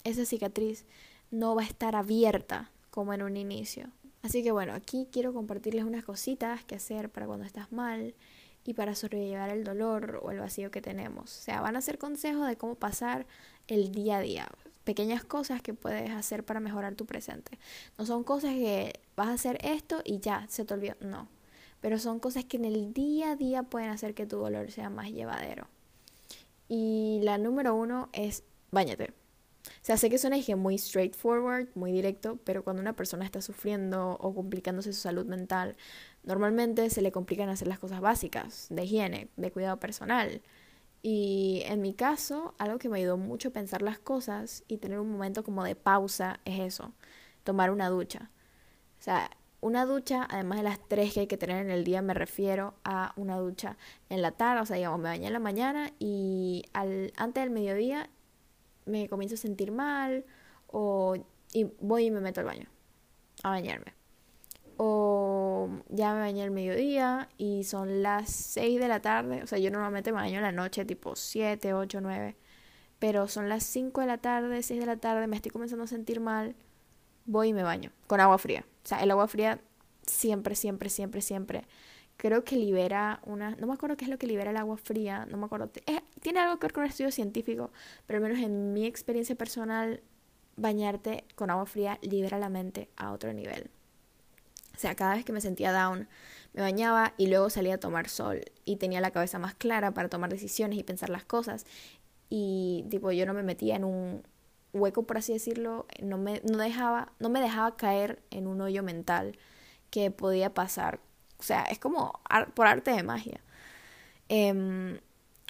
esa 0.04 0.26
cicatriz 0.26 0.86
no 1.32 1.56
va 1.56 1.64
a 1.64 1.66
estar 1.66 1.96
abierta 1.96 2.72
como 2.90 3.14
en 3.14 3.22
un 3.22 3.38
inicio. 3.38 3.90
Así 4.22 4.44
que 4.44 4.52
bueno, 4.52 4.74
aquí 4.74 5.08
quiero 5.12 5.34
compartirles 5.34 5.84
unas 5.84 6.04
cositas 6.04 6.64
que 6.64 6.76
hacer 6.76 7.10
para 7.10 7.28
cuando 7.28 7.46
estás 7.46 7.72
mal 7.72 8.16
y 8.64 8.74
para 8.74 8.96
sobrellevar 8.96 9.50
el 9.50 9.64
dolor 9.64 10.22
o 10.24 10.32
el 10.32 10.40
vacío 10.40 10.72
que 10.72 10.82
tenemos. 10.82 11.38
O 11.38 11.42
sea, 11.42 11.62
van 11.62 11.76
a 11.76 11.82
ser 11.82 11.98
consejos 11.98 12.48
de 12.48 12.56
cómo 12.56 12.76
pasar 12.76 13.28
el 13.68 13.92
día 13.92 14.18
a 14.18 14.22
día. 14.22 14.48
Pequeñas 14.84 15.24
cosas 15.24 15.62
que 15.62 15.74
puedes 15.74 16.12
hacer 16.12 16.44
para 16.44 16.60
mejorar 16.60 16.96
tu 16.96 17.06
presente. 17.06 17.60
No 17.98 18.06
son 18.06 18.24
cosas 18.24 18.54
que 18.54 18.94
vas 19.16 19.28
a 19.28 19.34
hacer 19.34 19.60
esto 19.64 20.02
y 20.04 20.20
ya, 20.20 20.46
se 20.48 20.66
te 20.66 20.74
olvidó. 20.74 20.96
No 21.02 21.28
pero 21.86 22.00
son 22.00 22.20
cosas 22.20 22.46
que 22.46 22.58
en 22.58 22.66
el 22.66 22.94
día 22.94 23.34
a 23.34 23.36
día 23.36 23.62
pueden 23.62 23.90
hacer 23.90 24.16
que 24.16 24.26
tu 24.26 24.38
dolor 24.38 24.72
sea 24.72 24.90
más 24.90 25.12
llevadero. 25.12 25.68
Y 26.68 27.20
la 27.22 27.38
número 27.38 27.76
uno 27.76 28.10
es 28.12 28.44
bañate. 28.72 29.12
O 29.12 29.84
sea, 29.84 29.96
sé 29.96 30.10
que 30.10 30.18
suena 30.18 30.36
dije, 30.36 30.56
muy 30.56 30.80
straightforward, 30.80 31.68
muy 31.76 31.92
directo, 31.92 32.40
pero 32.44 32.64
cuando 32.64 32.82
una 32.82 32.96
persona 32.96 33.24
está 33.24 33.40
sufriendo 33.40 34.18
o 34.20 34.34
complicándose 34.34 34.94
su 34.94 35.00
salud 35.02 35.28
mental, 35.28 35.76
normalmente 36.24 36.90
se 36.90 37.04
le 37.04 37.12
complican 37.12 37.50
hacer 37.50 37.68
las 37.68 37.78
cosas 37.78 38.02
básicas, 38.02 38.66
de 38.72 38.84
higiene, 38.84 39.30
de 39.36 39.52
cuidado 39.52 39.80
personal. 39.80 40.42
Y 41.04 41.62
en 41.68 41.82
mi 41.82 41.94
caso, 41.94 42.56
algo 42.58 42.80
que 42.80 42.90
me 42.90 42.98
ayudó 42.98 43.18
mucho 43.18 43.50
a 43.50 43.54
pensar 43.54 43.84
las 43.84 44.00
cosas 44.00 44.64
y 44.68 44.78
tener 44.78 44.98
un 44.98 45.12
momento 45.12 45.44
como 45.44 45.64
de 45.64 45.76
pausa 45.76 46.40
es 46.46 46.62
eso, 46.62 46.94
tomar 47.44 47.70
una 47.70 47.90
ducha. 47.90 48.32
O 49.00 49.04
sea, 49.04 49.30
una 49.66 49.88
ducha, 49.88 50.28
además 50.30 50.60
de 50.60 50.64
las 50.64 50.80
tres 50.88 51.16
que 51.16 51.22
hay 51.22 51.28
que 51.28 51.38
tener 51.38 51.66
en 51.66 51.72
el 51.72 51.84
día, 51.84 52.04
me 52.04 52.14
refiero 52.14 52.76
a 52.84 53.14
una 53.16 53.38
ducha 53.38 53.78
en 54.10 54.22
la 54.22 54.32
tarde, 54.32 54.62
o 54.62 54.66
sea, 54.68 54.76
digamos, 54.76 55.00
me 55.00 55.10
bañé 55.10 55.26
en 55.26 55.34
la 55.34 55.40
mañana 55.40 55.92
y 55.98 56.66
al, 56.74 57.12
antes 57.18 57.44
del 57.44 57.50
mediodía 57.50 58.12
me 58.86 59.10
comienzo 59.10 59.34
a 59.34 59.38
sentir 59.40 59.72
mal 59.72 60.24
o 60.68 61.16
y 61.52 61.64
voy 61.82 62.06
y 62.06 62.12
me 62.12 62.20
meto 62.20 62.42
al 62.42 62.46
baño 62.46 62.70
a 63.42 63.50
bañarme. 63.50 63.96
O 64.78 65.70
ya 65.90 66.14
me 66.14 66.20
bañé 66.20 66.44
al 66.44 66.52
mediodía 66.52 67.28
y 67.40 67.64
son 67.64 68.04
las 68.04 68.30
6 68.30 68.80
de 68.80 68.88
la 68.88 69.02
tarde, 69.02 69.42
o 69.42 69.48
sea, 69.48 69.58
yo 69.58 69.72
normalmente 69.72 70.12
me 70.12 70.20
baño 70.20 70.36
en 70.36 70.44
la 70.44 70.52
noche 70.52 70.86
tipo 70.86 71.16
7, 71.16 71.74
8, 71.74 72.02
9, 72.02 72.36
pero 73.00 73.28
son 73.28 73.50
las 73.50 73.64
5 73.64 74.02
de 74.02 74.08
la 74.08 74.20
tarde, 74.20 74.62
6 74.62 74.80
de 74.80 74.86
la 74.86 74.98
tarde, 74.98 75.26
me 75.26 75.38
estoy 75.38 75.50
comenzando 75.50 75.86
a 75.86 75.88
sentir 75.88 76.20
mal, 76.20 76.56
voy 77.26 77.48
y 77.48 77.54
me 77.54 77.64
baño 77.64 77.92
con 78.06 78.20
agua 78.20 78.38
fría. 78.38 78.64
O 78.86 78.88
sea, 78.88 79.04
el 79.04 79.12
agua 79.12 79.28
fría 79.28 79.60
siempre, 80.06 80.56
siempre, 80.56 80.90
siempre, 80.90 81.22
siempre 81.22 81.64
creo 82.18 82.44
que 82.44 82.56
libera 82.56 83.20
una, 83.26 83.52
no 83.56 83.68
me 83.68 83.74
acuerdo 83.74 83.98
qué 83.98 84.06
es 84.06 84.12
lo 84.12 84.18
que 84.18 84.28
libera 84.28 84.52
el 84.52 84.58
agua 84.58 84.78
fría, 84.78 85.26
no 85.26 85.38
me 85.38 85.46
acuerdo, 85.46 85.70
tiene 86.22 86.40
algo 86.40 86.58
que 86.60 86.68
ver 86.68 86.74
con 86.74 86.84
un 86.84 86.90
estudio 86.90 87.12
científico, 87.12 87.72
pero 88.08 88.18
al 88.18 88.24
menos 88.24 88.40
en 88.40 88.74
mi 88.74 88.86
experiencia 88.86 89.36
personal, 89.36 90.02
bañarte 90.56 91.26
con 91.36 91.50
agua 91.50 91.66
fría 91.66 92.00
libera 92.02 92.40
la 92.40 92.50
mente 92.50 92.90
a 92.96 93.12
otro 93.12 93.34
nivel. 93.34 93.70
O 94.74 94.78
sea, 94.78 94.96
cada 94.96 95.16
vez 95.16 95.26
que 95.26 95.34
me 95.34 95.42
sentía 95.42 95.72
down, 95.72 96.08
me 96.54 96.62
bañaba 96.62 97.14
y 97.18 97.28
luego 97.28 97.50
salía 97.50 97.76
a 97.76 97.80
tomar 97.80 98.10
sol 98.10 98.42
y 98.66 98.78
tenía 98.78 99.02
la 99.02 99.12
cabeza 99.12 99.40
más 99.40 99.54
clara 99.56 99.94
para 99.94 100.10
tomar 100.10 100.30
decisiones 100.30 100.78
y 100.80 100.84
pensar 100.84 101.10
las 101.10 101.26
cosas. 101.26 101.66
Y 102.30 102.86
tipo, 102.90 103.12
yo 103.12 103.26
no 103.26 103.34
me 103.34 103.44
metía 103.44 103.76
en 103.76 103.86
un 103.86 104.24
hueco, 104.76 105.04
por 105.04 105.18
así 105.18 105.34
decirlo, 105.34 105.88
no 106.02 106.18
me, 106.18 106.42
no 106.44 106.58
dejaba, 106.58 107.14
no 107.20 107.30
me 107.30 107.42
dejaba 107.42 107.78
caer 107.78 108.22
en 108.32 108.48
un 108.48 108.62
hoyo 108.62 108.84
mental 108.84 109.38
que 109.90 110.12
podía 110.12 110.54
pasar 110.54 111.00
o 111.40 111.44
sea, 111.44 111.64
es 111.64 111.80
como 111.80 112.20
por 112.54 112.68
arte 112.68 112.92
de 112.92 113.04
magia. 113.04 113.40
Em, 114.30 115.00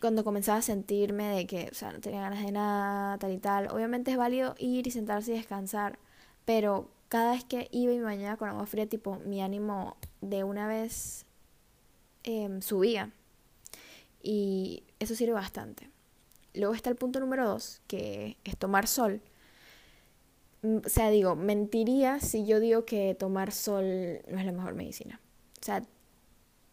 cuando 0.02 0.24
comenzaba 0.24 0.60
a 0.60 0.62
sentirme 0.62 1.26
de 1.30 1.48
que, 1.48 1.70
o 1.72 1.74
sea, 1.74 1.92
no 1.92 2.00
tenía 2.02 2.22
ganas 2.22 2.44
de 2.44 2.52
nada, 2.52 3.18
tal 3.18 3.32
y 3.32 3.38
tal, 3.38 3.70
obviamente 3.72 4.12
es 4.12 4.18
válido 4.18 4.56
ir 4.60 4.88
y 4.88 4.92
sentarse 4.92 5.32
y 5.34 5.38
descansar, 5.38 6.00
pero 6.46 6.90
cada 7.10 7.32
vez 7.32 7.46
que 7.46 7.70
iba 7.72 7.94
y 7.94 7.98
me 7.98 8.04
bañaba 8.04 8.38
con 8.38 8.50
agua 8.50 8.66
fría, 8.66 8.88
tipo, 8.88 9.18
mi 9.26 9.42
ánimo 9.42 9.98
de 10.22 10.44
una 10.44 10.68
vez 10.68 11.26
em, 12.24 12.62
subía. 12.62 13.12
Y 14.22 14.84
eso 15.00 15.16
sirve 15.16 15.34
bastante. 15.34 15.90
Luego 16.56 16.74
está 16.74 16.90
el 16.90 16.96
punto 16.96 17.20
número 17.20 17.48
dos, 17.48 17.82
que 17.88 18.38
es 18.44 18.58
tomar 18.58 18.88
sol. 18.88 19.22
Mm, 20.62 20.78
o 20.86 20.90
sea, 20.90 21.10
digo, 21.10 21.36
mentiría 21.36 22.20
si 22.20 22.46
yo 22.46 22.60
digo 22.60 22.86
que 22.86 23.16
tomar 23.16 23.52
sol 23.52 24.22
no 24.28 24.40
es 24.40 24.46
la 24.46 24.52
mejor 24.52 24.74
medicina. 24.76 25.20
O 25.62 25.66
sea, 25.66 25.84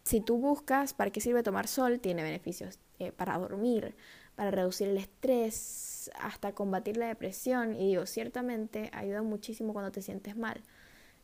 si 0.03 0.21
tú 0.21 0.37
buscas 0.37 0.93
para 0.93 1.11
qué 1.11 1.21
sirve 1.21 1.43
tomar 1.43 1.67
sol, 1.67 1.99
tiene 1.99 2.23
beneficios 2.23 2.79
eh, 2.99 3.11
para 3.11 3.37
dormir, 3.37 3.95
para 4.35 4.51
reducir 4.51 4.89
el 4.89 4.97
estrés, 4.97 6.11
hasta 6.19 6.53
combatir 6.53 6.97
la 6.97 7.07
depresión. 7.07 7.75
Y 7.75 7.89
digo, 7.89 8.05
ciertamente 8.05 8.89
ayuda 8.93 9.21
muchísimo 9.21 9.73
cuando 9.73 9.91
te 9.91 10.01
sientes 10.01 10.35
mal. 10.35 10.61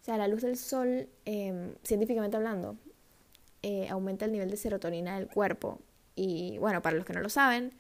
O 0.02 0.06
sea, 0.06 0.18
la 0.18 0.28
luz 0.28 0.42
del 0.42 0.58
sol, 0.58 1.10
em, 1.26 1.76
científicamente 1.84 2.38
hablando, 2.38 2.78
eh, 3.64 3.88
aumenta 3.90 4.26
el 4.26 4.32
nivel 4.32 4.50
de 4.50 4.58
serotonina 4.58 5.18
del 5.18 5.28
cuerpo. 5.28 5.80
Y 6.16 6.58
bueno, 6.60 6.82
para 6.82 6.96
los 6.96 7.06
que 7.06 7.14
no 7.14 7.22
lo 7.22 7.30
saben, 7.30 7.74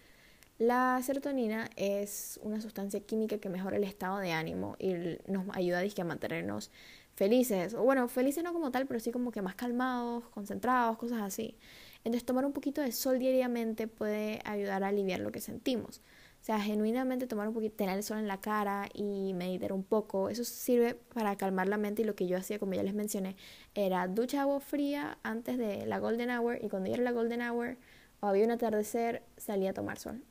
la 0.60 1.02
serotonina 1.02 1.70
es 1.78 2.40
una 2.44 2.62
sustancia 2.62 3.00
química 3.00 3.38
que 3.40 3.50
mejora 3.50 3.78
el 3.78 3.86
estado 3.86 4.20
de 4.20 4.34
ánimo 4.34 4.76
y 4.78 4.94
nos 5.28 5.46
ayuda 5.56 5.82
a 5.82 6.04
mantenernos 6.04 6.70
felices, 7.16 7.74
o 7.74 7.84
bueno, 7.84 8.08
felices 8.08 8.44
no 8.44 8.54
como 8.54 8.72
tal, 8.72 8.86
pero 8.86 9.00
sí 9.00 9.12
como 9.12 9.32
que 9.32 9.42
más 9.42 9.56
calmados, 9.56 10.26
concentrados, 10.30 10.98
cosas 10.98 11.22
así. 11.22 11.58
Entonces 12.04 12.26
tomar 12.26 12.46
un 12.46 12.54
poquito 12.54 12.82
de 12.82 12.92
sol 12.92 13.20
diariamente 13.20 13.88
puede 13.88 14.42
ayudar 14.46 14.84
a 14.84 14.88
aliviar 14.90 15.22
lo 15.22 15.32
que 15.32 15.42
sentimos. 15.42 16.02
O 16.42 16.44
sea, 16.44 16.60
genuinamente 16.60 17.28
tomar 17.28 17.48
un 17.48 17.54
poquito, 17.54 17.76
tener 17.76 17.98
el 17.98 18.04
sol 18.04 18.18
en 18.20 18.28
la 18.28 18.40
cara 18.40 18.90
y 18.94 19.34
meditar 19.34 19.74
un 19.74 19.84
poco, 19.84 20.30
eso 20.30 20.44
sirve 20.46 20.96
para 21.14 21.36
calmar 21.36 21.68
la 21.68 21.78
mente 21.78 22.02
y 22.04 22.06
lo 22.06 22.16
que 22.16 22.28
yo 22.28 22.38
hacía, 22.38 22.60
como 22.60 22.74
ya 22.74 22.84
les 22.84 22.94
mencioné, 22.94 23.36
era 23.76 24.08
ducha 24.08 24.42
agua 24.42 24.60
fría 24.62 25.20
antes 25.24 25.58
de 25.58 25.86
la 25.86 26.00
golden 26.00 26.30
hour 26.32 26.58
y 26.62 26.70
cuando 26.70 26.90
ya 26.90 26.96
era 26.96 27.04
la 27.04 27.12
golden 27.12 27.42
hour 27.42 27.78
o 28.22 28.28
había 28.28 28.46
un 28.46 28.52
atardecer, 28.52 29.24
salía 29.38 29.72
a 29.72 29.74
tomar 29.74 30.00
sol. 30.00 30.24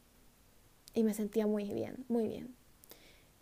Y 0.99 1.05
me 1.05 1.15
sentía 1.15 1.47
muy 1.47 1.73
bien, 1.73 2.05
muy 2.09 2.27
bien. 2.27 2.57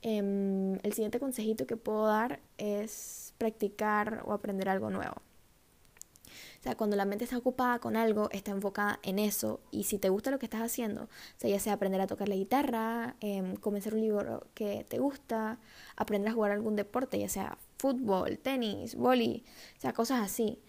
Em, 0.02 0.75
el 0.82 0.92
siguiente 0.92 1.18
consejito 1.18 1.66
que 1.66 1.78
puedo 1.78 2.04
dar 2.04 2.38
es 2.58 3.32
practicar 3.38 4.25
o 4.26 4.34
aprender 4.34 4.68
algo 4.68 4.90
nuevo. 4.90 5.14
O 5.14 6.62
sea, 6.62 6.76
cuando 6.76 6.96
la 6.96 7.06
mente 7.06 7.25
está 7.25 7.38
ocupada 7.38 7.78
con 7.78 7.96
algo, 7.96 8.28
está 8.30 8.50
enfocada 8.50 9.00
en 9.02 9.18
eso. 9.18 9.60
Y 9.70 9.84
si 9.84 9.96
te 9.96 10.10
gusta 10.10 10.30
lo 10.30 10.38
que 10.38 10.44
estás 10.44 10.60
haciendo, 10.60 11.04
o 11.04 11.08
sea, 11.38 11.48
ya 11.48 11.58
sea 11.58 11.72
aprender 11.72 11.98
a 12.02 12.06
tocar 12.06 12.28
la 12.28 12.34
guitarra, 12.34 13.16
eh, 13.22 13.54
comenzar 13.62 13.94
un 13.94 14.02
libro 14.02 14.46
que 14.52 14.84
te 14.84 14.98
gusta, 14.98 15.58
aprender 15.96 16.28
a 16.28 16.34
jugar 16.34 16.50
algún 16.50 16.76
deporte, 16.76 17.18
ya 17.18 17.30
sea 17.30 17.56
fútbol, 17.78 18.38
tenis, 18.38 18.96
boli, 18.96 19.44
o 19.78 19.80
sea, 19.80 19.94
cosas 19.94 20.20
así. 20.22 20.60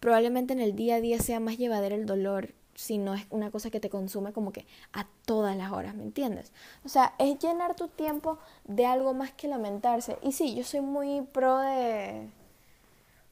Probablemente 0.00 0.52
en 0.52 0.60
el 0.60 0.76
día 0.76 0.96
a 0.96 1.00
día 1.00 1.18
sea 1.18 1.40
más 1.40 1.56
llevadero 1.56 1.94
el 1.94 2.04
dolor 2.04 2.52
si 2.76 2.98
no 2.98 3.14
es 3.14 3.26
una 3.30 3.50
cosa 3.50 3.70
que 3.70 3.80
te 3.80 3.90
consume 3.90 4.32
como 4.32 4.52
que 4.52 4.66
a 4.92 5.06
todas 5.24 5.56
las 5.56 5.72
horas, 5.72 5.94
¿me 5.94 6.02
entiendes? 6.02 6.52
O 6.84 6.88
sea, 6.88 7.14
es 7.18 7.38
llenar 7.38 7.74
tu 7.74 7.88
tiempo 7.88 8.38
de 8.64 8.86
algo 8.86 9.14
más 9.14 9.32
que 9.32 9.48
lamentarse. 9.48 10.18
Y 10.22 10.32
sí, 10.32 10.54
yo 10.54 10.62
soy 10.62 10.82
muy 10.82 11.22
pro 11.22 11.58
de... 11.58 12.28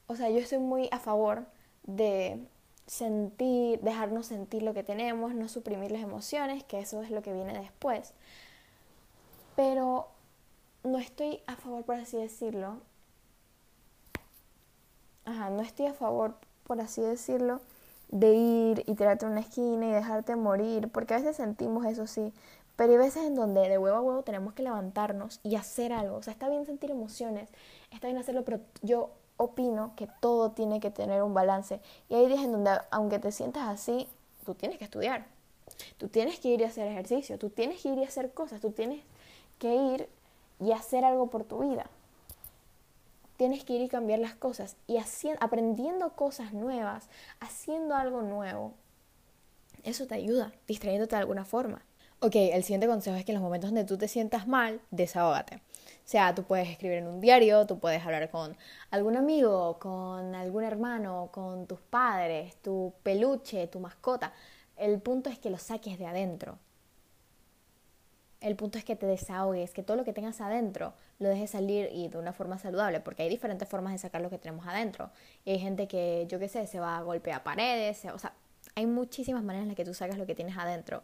O 0.07 0.15
sea, 0.15 0.29
yo 0.29 0.39
estoy 0.39 0.59
muy 0.59 0.89
a 0.91 0.99
favor 0.99 1.45
de 1.83 2.39
sentir, 2.87 3.79
dejarnos 3.81 4.27
sentir 4.27 4.63
lo 4.63 4.73
que 4.73 4.83
tenemos, 4.83 5.33
no 5.35 5.47
suprimir 5.47 5.91
las 5.91 6.01
emociones, 6.01 6.63
que 6.63 6.79
eso 6.79 7.01
es 7.03 7.11
lo 7.11 7.21
que 7.21 7.33
viene 7.33 7.57
después. 7.57 8.13
Pero 9.55 10.07
no 10.83 10.97
estoy 10.97 11.41
a 11.45 11.55
favor, 11.55 11.83
por 11.83 11.95
así 11.95 12.17
decirlo. 12.17 12.77
Ajá, 15.25 15.51
no 15.51 15.61
estoy 15.61 15.85
a 15.85 15.93
favor, 15.93 16.35
por 16.65 16.81
así 16.81 17.01
decirlo, 17.01 17.61
de 18.09 18.33
ir 18.33 18.83
y 18.85 18.95
tirarte 18.95 19.25
una 19.25 19.39
esquina 19.39 19.87
y 19.87 19.91
dejarte 19.91 20.35
morir, 20.35 20.89
porque 20.89 21.13
a 21.13 21.17
veces 21.17 21.35
sentimos 21.35 21.85
eso 21.85 22.07
sí, 22.07 22.33
pero 22.75 22.91
hay 22.91 22.97
veces 22.97 23.23
en 23.23 23.35
donde 23.35 23.67
de 23.67 23.77
huevo 23.77 23.97
a 23.97 24.01
huevo 24.01 24.23
tenemos 24.23 24.53
que 24.53 24.63
levantarnos 24.63 25.39
y 25.43 25.55
hacer 25.55 25.93
algo. 25.93 26.17
O 26.17 26.23
sea, 26.23 26.33
está 26.33 26.49
bien 26.49 26.65
sentir 26.65 26.91
emociones, 26.91 27.49
está 27.91 28.07
bien 28.07 28.17
hacerlo, 28.17 28.43
pero 28.43 28.59
yo 28.81 29.11
opino 29.37 29.93
que 29.95 30.07
todo 30.19 30.51
tiene 30.51 30.79
que 30.79 30.91
tener 30.91 31.23
un 31.23 31.33
balance. 31.33 31.79
Y 32.09 32.15
hay 32.15 32.27
días 32.27 32.43
en 32.43 32.51
donde, 32.51 32.71
aunque 32.91 33.19
te 33.19 33.31
sientas 33.31 33.67
así, 33.67 34.07
tú 34.45 34.55
tienes 34.55 34.77
que 34.77 34.85
estudiar, 34.85 35.25
tú 35.97 36.09
tienes 36.09 36.39
que 36.39 36.49
ir 36.49 36.61
y 36.61 36.65
hacer 36.65 36.87
ejercicio, 36.87 37.39
tú 37.39 37.49
tienes 37.49 37.81
que 37.81 37.89
ir 37.89 37.97
y 37.97 38.03
hacer 38.03 38.33
cosas, 38.33 38.59
tú 38.59 38.71
tienes 38.71 39.03
que 39.57 39.73
ir 39.73 40.09
y 40.59 40.71
hacer 40.71 41.05
algo 41.05 41.27
por 41.27 41.43
tu 41.45 41.59
vida 41.59 41.89
tienes 43.37 43.63
que 43.63 43.73
ir 43.73 43.81
y 43.81 43.87
cambiar 43.87 44.19
las 44.19 44.35
cosas 44.35 44.77
y 44.87 44.97
aprendiendo 45.39 46.11
cosas 46.15 46.53
nuevas, 46.53 47.09
haciendo 47.39 47.95
algo 47.95 48.21
nuevo. 48.21 48.73
Eso 49.83 50.07
te 50.07 50.15
ayuda, 50.15 50.53
distrayéndote 50.67 51.15
de 51.15 51.21
alguna 51.21 51.45
forma. 51.45 51.83
Ok, 52.21 52.35
el 52.35 52.63
siguiente 52.63 52.87
consejo 52.87 53.17
es 53.17 53.25
que 53.25 53.33
en 53.33 53.35
los 53.35 53.43
momentos 53.43 53.69
donde 53.69 53.83
tú 53.83 53.97
te 53.97 54.07
sientas 54.07 54.47
mal, 54.47 54.81
desahógate. 54.89 55.57
O 55.57 56.07
sea, 56.07 56.33
tú 56.33 56.43
puedes 56.43 56.69
escribir 56.69 56.99
en 56.99 57.07
un 57.07 57.19
diario, 57.19 57.65
tú 57.67 57.79
puedes 57.79 58.03
hablar 58.03 58.29
con 58.29 58.55
algún 58.89 59.17
amigo, 59.17 59.77
con 59.79 60.33
algún 60.33 60.63
hermano, 60.63 61.29
con 61.31 61.67
tus 61.67 61.79
padres, 61.81 62.55
tu 62.61 62.93
peluche, 63.03 63.67
tu 63.67 63.79
mascota. 63.79 64.33
El 64.77 64.99
punto 65.01 65.29
es 65.29 65.39
que 65.39 65.49
lo 65.49 65.57
saques 65.57 65.99
de 65.99 66.07
adentro. 66.07 66.57
El 68.45 68.55
punto 68.55 68.77
es 68.77 68.85
que 68.85 68.95
te 68.95 69.07
desahogues, 69.07 69.71
que 69.71 69.81
todo 69.81 69.97
lo 69.97 70.03
que 70.03 70.13
tengas 70.13 70.39
adentro 70.39 70.93
lo 71.17 71.29
dejes 71.29 71.49
salir 71.49 71.89
y 71.91 72.09
de 72.09 72.19
una 72.19 72.31
forma 72.31 72.59
saludable, 72.59 72.99
porque 72.99 73.23
hay 73.23 73.29
diferentes 73.29 73.67
formas 73.67 73.91
de 73.93 73.97
sacar 73.97 74.21
lo 74.21 74.29
que 74.29 74.37
tenemos 74.37 74.67
adentro. 74.67 75.09
Y 75.45 75.49
hay 75.49 75.57
gente 75.57 75.87
que, 75.87 76.27
yo 76.29 76.37
qué 76.37 76.47
sé, 76.47 76.67
se 76.67 76.79
va 76.79 76.95
a 76.97 77.01
golpear 77.01 77.41
paredes, 77.41 78.05
o 78.05 78.19
sea, 78.19 78.33
hay 78.75 78.85
muchísimas 78.85 79.41
maneras 79.41 79.63
en 79.63 79.69
las 79.69 79.75
que 79.75 79.83
tú 79.83 79.95
sacas 79.95 80.19
lo 80.19 80.27
que 80.27 80.35
tienes 80.35 80.55
adentro 80.59 81.01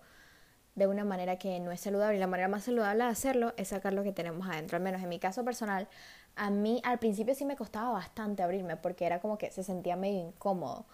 de 0.76 0.86
una 0.86 1.04
manera 1.04 1.38
que 1.38 1.60
no 1.60 1.72
es 1.72 1.82
saludable. 1.82 2.18
Y 2.18 2.20
la 2.20 2.28
manera 2.28 2.48
más 2.48 2.66
saludable 2.66 3.06
de 3.06 3.10
hacerlo 3.10 3.54
es 3.58 3.70
sacar 3.70 3.94
lo 3.94 4.04
que 4.04 4.12
tenemos 4.12 4.48
adentro. 4.48 4.78
Al 4.78 4.84
menos 4.84 5.02
en 5.02 5.10
mi 5.10 5.18
caso 5.18 5.44
personal, 5.44 5.88
a 6.36 6.52
mí 6.52 6.80
al 6.84 7.00
principio 7.00 7.34
sí 7.34 7.46
me 7.46 7.56
costaba 7.56 7.90
bastante 7.90 8.44
abrirme 8.44 8.78
porque 8.78 9.08
era 9.08 9.20
como 9.20 9.40
que 9.40 9.50
se 9.50 9.64
sentía 9.64 9.96
medio 9.96 10.20
incómodo. 10.28 10.86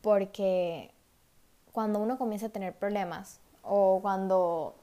Porque 0.00 0.92
cuando 1.72 1.98
uno 1.98 2.16
comienza 2.16 2.46
a 2.46 2.48
tener 2.48 2.72
problemas 2.72 3.38
o 3.62 3.98
cuando 4.00 4.76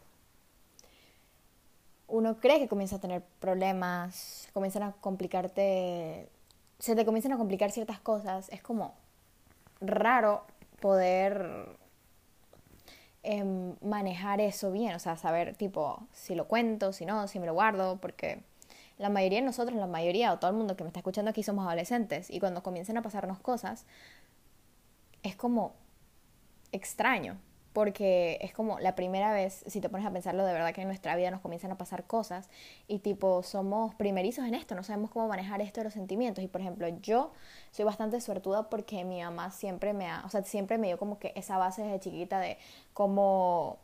uno 2.08 2.40
cree 2.40 2.60
que 2.60 2.68
comienza 2.68 2.98
a 2.98 3.00
tener 3.00 3.24
problemas, 3.40 4.48
comienzan 4.54 4.84
a 4.84 4.94
complicarte, 4.94 6.30
se 6.80 6.96
te 6.96 7.06
comienzan 7.06 7.34
a 7.34 7.38
complicar 7.38 7.72
ciertas 7.72 8.00
cosas, 8.00 8.50
es 8.50 8.62
como 8.62 8.96
raro 9.82 10.46
poder 10.80 11.78
em, 13.24 13.76
manejar 13.82 14.40
eso 14.42 14.72
bien, 14.72 14.96
o 14.96 15.00
sea, 15.00 15.18
saber 15.18 15.56
tipo 15.56 16.08
si 16.14 16.36
lo 16.36 16.48
cuento, 16.48 16.94
si 16.94 17.06
no, 17.06 17.28
si 17.28 17.40
me 17.40 17.46
lo 17.46 17.54
guardo, 17.54 17.98
porque 17.98 18.42
la 18.98 19.10
mayoría 19.10 19.40
de 19.40 19.46
nosotros, 19.46 19.78
la 19.78 19.88
mayoría 19.88 20.34
o 20.34 20.40
todo 20.40 20.52
el 20.52 20.58
mundo 20.58 20.76
que 20.76 20.84
me 20.84 20.90
está 20.90 21.02
escuchando 21.02 21.30
aquí 21.32 21.44
somos 21.44 21.66
adolescentes 21.66 22.30
y 22.30 22.40
cuando 22.40 22.64
comiencen 22.64 22.98
a 22.98 23.02
pasarnos 23.02 23.40
cosas 23.40 23.86
es 25.24 25.36
como 25.36 25.74
extraño, 26.72 27.38
porque 27.77 28.39
es 28.41 28.53
como 28.53 28.79
la 28.79 28.96
primera 28.96 29.31
vez, 29.31 29.63
si 29.67 29.81
te 29.81 29.88
pones 29.88 30.07
a 30.07 30.10
pensarlo, 30.10 30.43
de 30.43 30.51
verdad 30.51 30.74
que 30.74 30.81
en 30.81 30.88
nuestra 30.88 31.15
vida 31.15 31.29
nos 31.29 31.41
comienzan 31.41 31.72
a 31.72 31.77
pasar 31.77 32.05
cosas 32.05 32.50
y 32.88 32.98
tipo 32.98 33.43
somos 33.43 33.93
primerizos 33.93 34.48
en 34.48 34.55
esto, 34.55 34.74
no 34.74 34.81
sabemos 34.81 35.12
cómo 35.12 35.27
manejar 35.27 35.62
esto 35.62 35.81
de 35.81 35.84
los 35.84 35.93
sentimientos. 35.93 36.43
Y 36.43 36.48
por 36.48 36.60
ejemplo 36.60 36.88
yo 36.88 37.34
soy 37.69 37.86
bastante 37.86 38.19
suertuda 38.19 38.67
porque 38.72 39.05
mi 39.05 39.22
mamá 39.22 39.51
siempre 39.51 39.93
me 39.93 40.07
ha, 40.07 40.24
o 40.25 40.29
sea, 40.31 40.41
siempre 40.41 40.79
me 40.79 40.88
dio 40.88 40.98
como 40.98 41.19
que 41.19 41.34
esa 41.36 41.60
base 41.60 41.84
desde 41.84 42.00
chiquita 42.00 42.39
de 42.39 42.57
cómo 42.93 43.77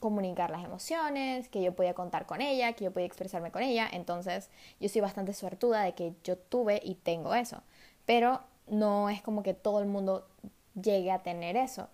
comunicar 0.00 0.50
las 0.50 0.64
emociones, 0.64 1.48
que 1.48 1.62
yo 1.62 1.76
podía 1.76 1.94
contar 1.94 2.26
con 2.26 2.40
ella, 2.40 2.72
que 2.72 2.86
yo 2.86 2.92
podía 2.92 3.06
expresarme 3.06 3.52
con 3.52 3.62
ella, 3.62 3.88
entonces 3.92 4.50
yo 4.80 4.88
soy 4.88 5.00
bastante 5.00 5.32
suertuda 5.32 5.82
de 5.84 5.94
que 5.94 6.12
yo 6.24 6.36
tuve 6.36 6.80
y 6.82 6.96
tengo 6.96 7.36
eso, 7.36 7.62
pero 8.04 8.40
no 8.66 9.08
es 9.10 9.22
como 9.22 9.44
que 9.44 9.54
todo 9.54 9.78
el 9.78 9.86
mundo 9.86 10.26
llegue 10.74 11.12
a 11.12 11.20
tener 11.20 11.56
eso 11.56 11.88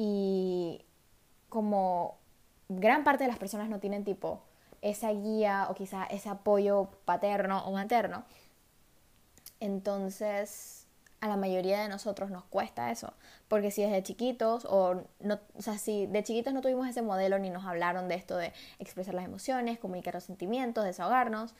y 0.00 0.84
como 1.48 2.18
gran 2.68 3.02
parte 3.02 3.24
de 3.24 3.28
las 3.28 3.38
personas 3.38 3.68
no 3.68 3.80
tienen 3.80 4.04
tipo 4.04 4.44
esa 4.80 5.10
guía 5.10 5.66
o 5.70 5.74
quizá 5.74 6.04
ese 6.04 6.28
apoyo 6.28 6.88
paterno 7.04 7.66
o 7.66 7.72
materno, 7.72 8.22
entonces 9.58 10.86
a 11.20 11.26
la 11.26 11.36
mayoría 11.36 11.80
de 11.80 11.88
nosotros 11.88 12.30
nos 12.30 12.44
cuesta 12.44 12.92
eso, 12.92 13.12
porque 13.48 13.72
si 13.72 13.82
desde 13.82 14.04
chiquitos 14.04 14.64
o 14.66 15.02
no, 15.18 15.40
o 15.56 15.62
sea, 15.62 15.78
si 15.78 16.06
de 16.06 16.22
chiquitos 16.22 16.54
no 16.54 16.60
tuvimos 16.60 16.86
ese 16.86 17.02
modelo 17.02 17.40
ni 17.40 17.50
nos 17.50 17.66
hablaron 17.66 18.06
de 18.06 18.14
esto 18.14 18.36
de 18.36 18.52
expresar 18.78 19.14
las 19.14 19.24
emociones, 19.24 19.80
comunicar 19.80 20.14
los 20.14 20.22
sentimientos, 20.22 20.84
desahogarnos, 20.84 21.56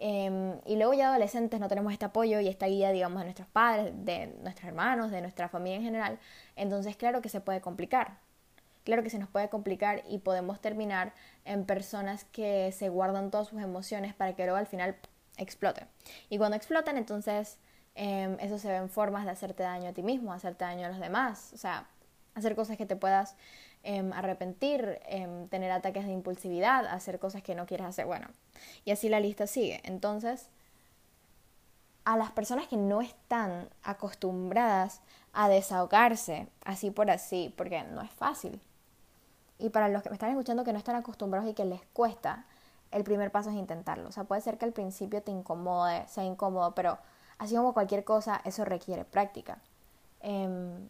Em, 0.00 0.60
y 0.64 0.76
luego 0.76 0.94
ya 0.94 1.08
adolescentes 1.08 1.58
no 1.58 1.66
tenemos 1.68 1.92
este 1.92 2.04
apoyo 2.04 2.38
y 2.40 2.48
esta 2.48 2.66
guía, 2.66 2.92
digamos, 2.92 3.18
de 3.18 3.24
nuestros 3.24 3.48
padres, 3.48 3.92
de 4.04 4.28
nuestros 4.42 4.68
hermanos, 4.68 5.10
de 5.10 5.20
nuestra 5.20 5.48
familia 5.48 5.78
en 5.78 5.82
general. 5.82 6.18
Entonces, 6.54 6.96
claro 6.96 7.20
que 7.20 7.28
se 7.28 7.40
puede 7.40 7.60
complicar. 7.60 8.18
Claro 8.84 9.02
que 9.02 9.10
se 9.10 9.18
nos 9.18 9.28
puede 9.28 9.48
complicar 9.48 10.02
y 10.08 10.18
podemos 10.18 10.60
terminar 10.60 11.12
en 11.44 11.64
personas 11.66 12.24
que 12.24 12.72
se 12.72 12.88
guardan 12.88 13.30
todas 13.30 13.48
sus 13.48 13.60
emociones 13.60 14.14
para 14.14 14.34
que 14.34 14.44
luego 14.44 14.56
al 14.56 14.66
final 14.66 14.96
exploten. 15.36 15.88
Y 16.30 16.38
cuando 16.38 16.56
explotan, 16.56 16.96
entonces 16.96 17.58
em, 17.96 18.36
eso 18.40 18.58
se 18.58 18.68
ve 18.68 18.76
en 18.76 18.88
formas 18.88 19.24
de 19.24 19.32
hacerte 19.32 19.64
daño 19.64 19.90
a 19.90 19.92
ti 19.92 20.02
mismo, 20.02 20.32
hacerte 20.32 20.64
daño 20.64 20.86
a 20.86 20.90
los 20.90 21.00
demás. 21.00 21.52
O 21.54 21.58
sea, 21.58 21.88
hacer 22.34 22.54
cosas 22.54 22.76
que 22.76 22.86
te 22.86 22.96
puedas 22.96 23.36
Em, 23.84 24.12
arrepentir, 24.12 25.00
em, 25.06 25.46
tener 25.48 25.70
ataques 25.70 26.04
de 26.04 26.12
impulsividad, 26.12 26.86
hacer 26.86 27.18
cosas 27.18 27.42
que 27.42 27.54
no 27.54 27.64
quieres 27.64 27.86
hacer. 27.86 28.06
Bueno, 28.06 28.28
y 28.84 28.90
así 28.90 29.08
la 29.08 29.20
lista 29.20 29.46
sigue. 29.46 29.80
Entonces, 29.84 30.50
a 32.04 32.16
las 32.16 32.32
personas 32.32 32.66
que 32.66 32.76
no 32.76 33.00
están 33.00 33.68
acostumbradas 33.82 35.00
a 35.32 35.48
desahogarse 35.48 36.48
así 36.64 36.90
por 36.90 37.10
así, 37.10 37.54
porque 37.56 37.82
no 37.84 38.02
es 38.02 38.10
fácil. 38.10 38.60
Y 39.58 39.70
para 39.70 39.88
los 39.88 40.02
que 40.02 40.10
me 40.10 40.14
están 40.14 40.30
escuchando 40.30 40.64
que 40.64 40.72
no 40.72 40.78
están 40.78 40.96
acostumbrados 40.96 41.48
y 41.48 41.54
que 41.54 41.64
les 41.64 41.80
cuesta, 41.92 42.46
el 42.90 43.04
primer 43.04 43.30
paso 43.30 43.50
es 43.50 43.56
intentarlo. 43.56 44.08
O 44.08 44.12
sea, 44.12 44.24
puede 44.24 44.40
ser 44.40 44.58
que 44.58 44.64
al 44.64 44.72
principio 44.72 45.22
te 45.22 45.30
incomode, 45.30 46.06
sea 46.08 46.24
incómodo, 46.24 46.74
pero 46.74 46.98
así 47.38 47.54
como 47.54 47.74
cualquier 47.74 48.04
cosa, 48.04 48.40
eso 48.44 48.64
requiere 48.64 49.04
práctica. 49.04 49.58
Em, 50.20 50.88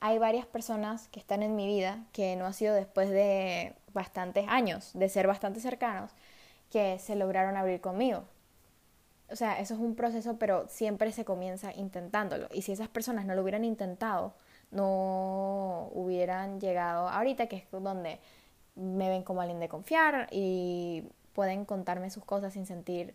hay 0.00 0.18
varias 0.18 0.46
personas 0.46 1.08
que 1.08 1.20
están 1.20 1.42
en 1.42 1.56
mi 1.56 1.66
vida 1.66 2.04
que 2.12 2.36
no 2.36 2.46
ha 2.46 2.52
sido 2.52 2.74
después 2.74 3.10
de 3.10 3.74
bastantes 3.92 4.46
años, 4.48 4.92
de 4.94 5.08
ser 5.08 5.26
bastante 5.26 5.60
cercanos, 5.60 6.12
que 6.70 6.98
se 6.98 7.16
lograron 7.16 7.56
abrir 7.56 7.80
conmigo. 7.80 8.24
O 9.30 9.36
sea, 9.36 9.60
eso 9.60 9.74
es 9.74 9.80
un 9.80 9.94
proceso, 9.94 10.38
pero 10.38 10.68
siempre 10.68 11.12
se 11.12 11.24
comienza 11.24 11.72
intentándolo. 11.74 12.48
Y 12.52 12.62
si 12.62 12.72
esas 12.72 12.88
personas 12.88 13.26
no 13.26 13.34
lo 13.34 13.42
hubieran 13.42 13.64
intentado, 13.64 14.34
no 14.70 15.90
hubieran 15.92 16.60
llegado 16.60 17.08
ahorita, 17.08 17.46
que 17.46 17.56
es 17.56 17.64
donde 17.70 18.20
me 18.74 19.08
ven 19.08 19.22
como 19.22 19.40
alguien 19.40 19.60
de 19.60 19.68
confiar 19.68 20.28
y 20.30 21.04
pueden 21.34 21.64
contarme 21.64 22.10
sus 22.10 22.24
cosas 22.24 22.52
sin 22.52 22.66
sentir 22.66 23.14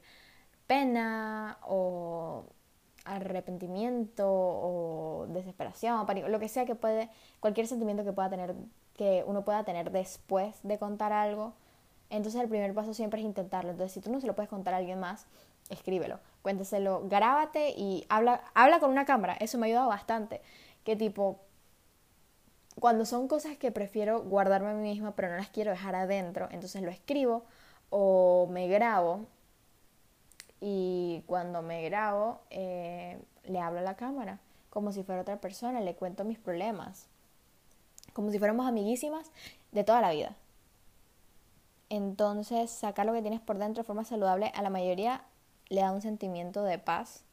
pena 0.68 1.58
o 1.64 2.46
arrepentimiento 3.06 4.26
o 4.28 5.26
desesperación, 5.30 6.06
pánico, 6.06 6.28
lo 6.30 6.40
que 6.40 6.50
sea 6.50 6.66
que 6.66 6.76
puede, 6.76 7.10
cualquier 7.40 7.68
sentimiento 7.68 8.04
que 8.04 8.14
pueda 8.14 8.30
tener, 8.30 8.56
que 8.96 9.24
uno 9.28 9.44
pueda 9.44 9.64
tener 9.64 9.92
después 9.92 10.56
de 10.64 10.78
contar 10.78 11.12
algo, 11.14 11.54
entonces 12.10 12.40
el 12.42 12.48
primer 12.48 12.74
paso 12.74 12.94
siempre 12.94 13.20
es 13.20 13.26
intentarlo. 13.26 13.72
Entonces, 13.72 13.92
si 13.94 14.02
tú 14.02 14.12
no 14.12 14.22
se 14.22 14.28
lo 14.28 14.36
puedes 14.36 14.50
contar 14.50 14.74
a 14.74 14.78
alguien 14.78 15.00
más, 15.00 15.26
escríbelo, 15.70 16.20
cuénteselo, 16.44 17.08
grábate 17.08 17.74
y 17.76 18.06
habla, 18.10 18.44
habla 18.54 18.80
con 18.80 18.92
una 18.92 19.06
cámara. 19.06 19.36
Eso 19.40 19.58
me 19.58 19.66
ha 19.66 19.68
ayudado 19.68 19.90
bastante. 19.90 20.42
Que 20.84 20.96
tipo, 20.96 21.40
cuando 22.80 23.06
son 23.06 23.28
cosas 23.28 23.58
que 23.58 23.72
prefiero 23.72 24.22
guardarme 24.22 24.70
a 24.70 24.74
mí 24.74 24.82
misma, 24.82 25.16
pero 25.16 25.30
no 25.30 25.38
las 25.38 25.50
quiero 25.50 25.72
dejar 25.72 25.96
adentro, 25.96 26.48
entonces 26.52 26.82
lo 26.82 26.92
escribo 26.92 27.46
o 27.90 28.48
me 28.52 28.68
grabo 28.68 29.28
y 30.66 31.26
cuando 31.28 31.62
me 31.62 31.84
grabo 31.84 32.40
eh, 32.50 33.22
le 33.44 33.60
hablo 33.60 33.80
a 33.80 33.84
la 33.84 33.98
cámara 33.98 34.40
como 34.70 34.94
si 34.94 35.04
fuera 35.04 35.22
otra 35.22 35.42
persona, 35.42 35.82
le 35.82 35.94
cuento 35.94 36.24
mis 36.24 36.40
problemas, 36.40 37.10
como 38.14 38.32
si 38.32 38.40
fuéramos 38.40 38.66
amiguísimas 38.66 39.30
de 39.74 39.84
toda 39.84 40.00
la 40.00 40.12
vida. 40.12 40.38
Entonces, 41.90 42.72
sacar 42.72 43.06
lo 43.06 43.12
que 43.12 43.22
tienes 43.22 43.42
por 43.42 43.58
dentro 43.58 43.84
de 43.84 43.88
forma 43.88 44.06
saludable 44.06 44.54
a 44.56 44.62
la 44.62 44.70
mayoría 44.70 45.26
le 45.68 45.82
da 45.82 45.92
un 45.92 46.02
sentimiento 46.02 46.64
de 46.64 46.80
paz 46.80 47.26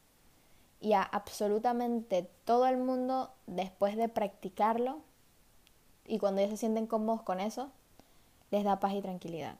y 0.81 0.91
a 0.91 1.01
absolutamente 1.01 2.29
todo 2.43 2.67
el 2.67 2.77
mundo 2.77 3.31
después 3.47 3.95
de 3.95 4.09
practicarlo 4.09 4.99
y 6.05 6.19
cuando 6.19 6.41
ellos 6.41 6.51
se 6.51 6.57
sienten 6.57 6.85
cómodos 6.85 7.21
con 7.21 7.39
eso, 7.39 7.71
les 8.49 8.65
da 8.65 8.81
paz 8.81 8.91
y 8.93 9.01
tranquilidad. 9.01 9.55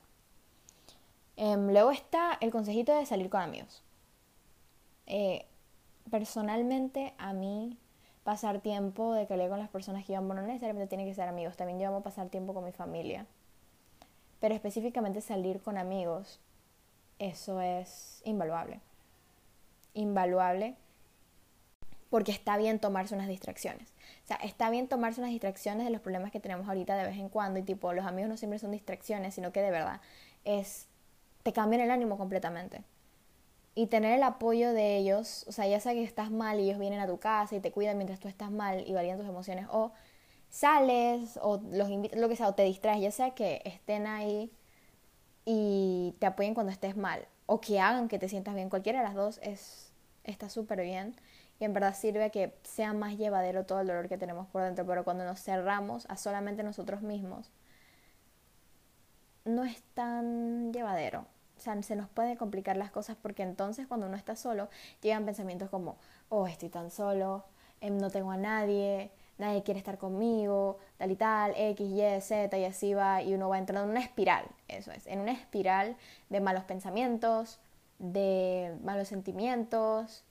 Em, 1.41 1.71
luego 1.71 1.89
está 1.89 2.38
el 2.39 2.51
consejito 2.51 2.95
de 2.95 3.04
salir 3.08 3.27
con 3.27 3.41
amigos. 3.41 3.82
Eh, 5.08 5.47
personalmente, 6.12 7.15
a 7.17 7.34
mí 7.34 7.80
pasar 8.23 8.60
tiempo 8.60 9.15
de 9.15 9.25
calidad 9.25 9.49
con 9.49 9.58
las 9.58 9.69
personas 9.69 10.06
que 10.06 10.13
yo 10.13 10.19
amo 10.19 10.36
no 10.36 10.43
necesariamente 10.43 10.88
tiene 10.88 11.04
que 11.04 11.15
ser 11.15 11.27
amigos. 11.27 11.58
También 11.58 11.80
yo 11.80 11.88
amo 11.88 12.04
pasar 12.04 12.30
tiempo 12.30 12.54
con 12.54 12.63
mi 12.63 12.71
familia. 12.71 13.25
Pero 14.39 14.54
específicamente 14.54 15.19
salir 15.19 15.62
con 15.62 15.80
amigos, 15.80 16.39
eso 17.17 17.60
es 17.60 18.21
invaluable. 18.23 18.80
Invaluable 19.95 20.75
porque 22.12 22.32
está 22.32 22.56
bien 22.56 22.77
tomarse 22.77 23.15
unas 23.15 23.27
distracciones. 23.27 23.89
O 24.25 24.27
sea, 24.27 24.38
está 24.38 24.69
bien 24.69 24.88
tomarse 24.88 25.21
unas 25.21 25.32
distracciones 25.32 25.88
de 25.88 25.91
los 25.91 26.01
problemas 26.01 26.32
que 26.32 26.39
tenemos 26.39 26.67
ahorita 26.67 26.95
de 26.95 27.06
vez 27.06 27.17
en 27.17 27.30
cuando 27.30 27.58
y 27.58 27.63
tipo, 27.63 27.93
los 27.93 28.06
amigos 28.06 28.30
no 28.30 28.38
siempre 28.38 28.60
son 28.60 28.73
distracciones, 28.73 29.34
sino 29.34 29.51
que 29.51 29.62
de 29.62 29.71
verdad 29.71 30.01
es 30.43 30.90
te 31.43 31.54
cambian 31.54 31.82
el 31.82 31.91
ánimo 31.91 32.17
completamente. 32.17 32.84
Y 33.73 33.88
tener 33.88 34.13
el 34.17 34.23
apoyo 34.23 34.73
de 34.73 34.97
ellos, 34.97 35.45
o 35.47 35.51
sea, 35.51 35.67
ya 35.67 35.80
sea 35.80 35.93
que 35.93 36.04
estás 36.04 36.30
mal 36.30 36.60
y 36.60 36.63
ellos 36.63 36.80
vienen 36.80 36.99
a 36.99 37.08
tu 37.08 37.19
casa 37.19 37.56
y 37.56 37.60
te 37.62 37.71
cuidan 37.71 37.97
mientras 37.97 38.19
tú 38.19 38.27
estás 38.27 38.51
mal 38.51 38.84
y 38.86 38.93
validan 38.93 39.17
tus 39.17 39.27
emociones, 39.27 39.67
o 39.71 39.91
sales 40.49 41.39
o 41.41 41.62
los 41.71 41.89
invitas, 41.89 42.19
lo 42.19 42.27
que 42.27 42.36
sea, 42.36 42.49
o 42.49 42.54
te 42.54 42.63
distraes, 42.63 43.01
ya 43.01 43.12
sea 43.12 43.32
que 43.32 43.62
estén 43.63 44.08
ahí 44.08 44.51
y 45.45 46.15
te 46.19 46.25
apoyen 46.27 46.54
cuando 46.54 46.71
estés 46.71 46.97
mal, 46.97 47.27
o 47.45 47.62
que 47.62 47.80
hagan 47.80 48.08
que 48.10 48.19
te 48.19 48.27
sientas 48.30 48.56
bien, 48.56 48.69
cualquiera 48.69 48.99
de 48.99 49.06
las 49.06 49.15
dos 49.15 49.39
es, 49.41 49.93
está 50.23 50.49
súper 50.49 50.82
bien 50.82 51.15
y 51.60 51.65
en 51.65 51.73
verdad 51.73 51.95
sirve 51.95 52.23
a 52.25 52.30
que 52.30 52.54
sea 52.63 52.93
más 52.93 53.17
llevadero 53.17 53.65
todo 53.65 53.82
el 53.82 53.88
dolor 53.88 54.10
que 54.10 54.17
tenemos 54.17 54.47
por 54.47 54.63
dentro, 54.63 54.86
pero 54.86 55.04
cuando 55.04 55.23
nos 55.25 55.41
cerramos 55.41 56.06
a 56.10 56.17
solamente 56.17 56.63
nosotros 56.63 57.01
mismos, 57.04 57.51
no 59.45 59.63
es 59.63 59.82
tan 59.93 60.71
llevadero. 60.73 61.25
O 61.58 61.63
sea, 61.63 61.82
se 61.84 61.95
nos 61.95 62.10
puede 62.10 62.38
complicar 62.38 62.77
las 62.77 62.91
cosas 62.91 63.17
porque 63.21 63.43
entonces 63.43 63.88
cuando 63.88 64.08
uno 64.08 64.17
está 64.17 64.36
solo 64.36 64.69
llegan 65.01 65.25
pensamientos 65.25 65.69
como, 65.69 65.97
oh, 66.30 66.47
estoy 66.47 66.69
tan 66.69 66.89
solo, 66.89 67.45
em, 67.82 67.97
no 67.97 68.10
tengo 68.10 68.32
a 68.32 68.38
nadie, 68.38 69.12
nadie 69.38 69.63
quiere 69.63 69.80
estar 69.80 69.97
conmigo, 69.97 70.77
tal 70.97 71.12
y 71.12 71.15
tal, 71.15 71.54
X, 71.56 71.88
Y, 71.88 72.21
Z 72.21 72.58
y 72.58 72.65
así 72.65 72.93
va 72.93 73.21
y 73.21 73.34
uno 73.34 73.49
va 73.49 73.58
entrando 73.60 73.86
en 73.86 73.91
una 73.91 73.99
espiral, 74.01 74.45
eso 74.67 74.91
es, 74.91 75.06
en 75.08 75.19
una 75.19 75.34
espiral 75.34 75.95
de 76.30 76.41
malos 76.41 76.63
pensamientos, 76.63 77.60
de 77.99 78.77
malos 78.84 79.08
sentimientos. 79.08 80.23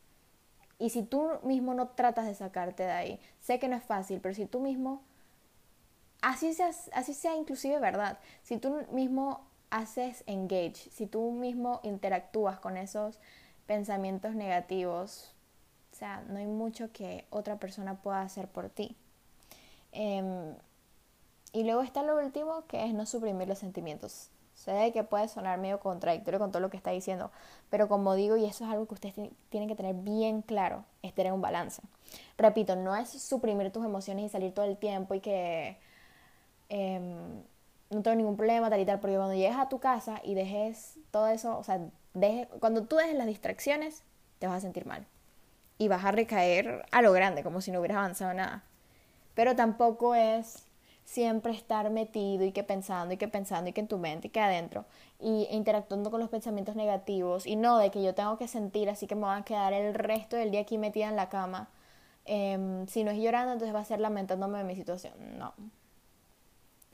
Y 0.79 0.90
si 0.90 1.03
tú 1.03 1.31
mismo 1.42 1.75
no 1.75 1.88
tratas 1.88 2.27
de 2.27 2.35
sacarte 2.35 2.85
de 2.85 2.92
ahí, 2.92 3.20
sé 3.38 3.59
que 3.59 3.68
no 3.68 3.77
es 3.77 3.85
fácil, 3.85 4.20
pero 4.20 4.35
si 4.35 4.46
tú 4.46 4.61
mismo 4.61 5.03
así 6.23 6.53
sea, 6.55 6.71
así 6.93 7.15
sea 7.15 7.37
inclusive 7.37 7.79
verdad, 7.79 8.19
si 8.43 8.59
tú 8.59 8.87
mismo 8.93 9.47
haces 9.71 10.25
engage, 10.27 10.91
si 10.91 11.07
tú 11.07 11.31
mismo 11.31 11.81
interactúas 11.83 12.59
con 12.59 12.77
esos 12.77 13.19
pensamientos 13.67 14.35
negativos, 14.35 15.33
o 15.93 15.97
sea, 15.97 16.23
no 16.29 16.39
hay 16.39 16.47
mucho 16.47 16.93
que 16.93 17.27
otra 17.31 17.57
persona 17.59 18.03
pueda 18.03 18.23
hacer 18.23 18.49
por 18.49 18.69
ti. 18.69 18.97
Em, 19.93 20.55
y 21.53 21.65
luego 21.65 21.83
está 21.83 22.03
lo 22.03 22.17
último, 22.17 22.67
que 22.67 22.85
es 22.85 22.95
no 22.95 23.07
suprimir 23.07 23.49
los 23.49 23.59
sentimientos. 23.59 24.31
Sé 24.55 24.93
que 24.93 25.05
puede 25.05 25.27
sonar 25.29 25.59
medio 25.59 25.81
contradictorio 25.81 26.39
con 26.39 26.51
todo 26.51 26.61
lo 26.61 26.69
que 26.69 26.77
está 26.77 26.91
diciendo, 26.91 27.31
pero 27.71 27.89
como 27.89 28.15
digo, 28.15 28.37
y 28.37 28.45
eso 28.45 28.65
es 28.65 28.71
algo 28.71 28.87
que 28.87 28.95
ustedes 28.95 29.15
tienen 29.49 29.69
que 29.69 29.75
tener 29.75 29.95
bien 29.95 30.43
claro, 30.43 30.85
es 31.03 31.15
tener 31.15 31.33
un 31.33 31.41
balance. 31.41 31.81
Repito, 32.37 32.77
no 32.77 32.95
es 32.95 33.09
suprimir 33.09 33.73
tus 33.73 33.85
emociones 33.85 34.27
y 34.27 34.29
salir 34.29 34.53
todo 34.53 34.67
el 34.67 34.77
tiempo 34.77 35.15
y 35.15 35.21
que 35.21 35.79
em, 36.71 37.43
no 37.91 38.03
tengo 38.03 38.17
ningún 38.17 38.37
problema, 38.37 38.71
tal 38.71 38.81
y 38.81 38.87
tal, 38.87 39.01
porque 39.01 39.17
cuando 39.17 39.35
llegues 39.35 39.57
a 39.59 39.69
tu 39.69 39.79
casa 39.81 40.21
y 40.25 40.35
dejes 40.35 40.99
todo 41.11 41.29
eso, 41.29 41.59
o 41.59 41.65
sea, 41.65 41.81
cuando 42.61 42.85
tú 42.85 42.97
dejes 42.97 43.17
las 43.17 43.27
distracciones, 43.27 44.03
te 44.39 44.47
vas 44.47 44.57
a 44.57 44.61
sentir 44.61 44.87
mal. 44.87 45.07
Y 45.79 45.89
vas 45.89 46.05
a 46.05 46.13
recaer 46.13 46.87
a 46.91 47.03
lo 47.03 47.13
grande, 47.13 47.43
como 47.43 47.61
si 47.61 47.71
no 47.71 47.81
hubieras 47.81 47.99
avanzado 47.99 48.35
nada. 48.35 48.65
Pero 49.35 49.57
tampoco 49.57 50.15
es 50.15 50.65
siempre 51.05 51.53
estar 51.53 51.91
metido 51.91 52.45
y 52.45 52.53
que 52.53 52.63
pensando 52.63 53.15
y 53.15 53.17
que 53.17 53.27
pensando 53.27 53.71
y 53.71 53.73
que 53.73 53.81
en 53.81 53.89
tu 53.89 53.99
mente 53.99 54.29
y 54.29 54.31
que 54.31 54.41
adentro 54.41 54.85
y 55.19 55.49
interactuando 55.51 56.11
con 56.11 56.21
los 56.21 56.29
pensamientos 56.29 56.77
negativos 56.77 57.47
y 57.47 57.57
no 57.57 57.79
de 57.79 57.91
que 57.91 58.01
yo 58.01 58.15
tengo 58.15 58.39
que 58.39 58.47
sentir 58.47 58.89
así 58.89 59.09
que 59.09 59.17
me 59.17 59.23
voy 59.23 59.37
a 59.37 59.43
quedar 59.43 59.73
el 59.73 59.93
resto 59.95 60.37
del 60.37 60.53
día 60.53 60.61
aquí 60.61 60.79
metida 60.79 61.09
en 61.09 61.17
la 61.17 61.29
cama 61.29 61.69
em, 62.27 62.87
si 62.87 63.03
no 63.03 63.11
es 63.11 63.19
llorando 63.19 63.53
entonces 63.53 63.75
va 63.75 63.81
a 63.81 63.85
ser 63.85 63.99
lamentándome 63.99 64.59
de 64.59 64.65
mi 64.65 64.77
situación 64.77 65.15
no 65.37 65.53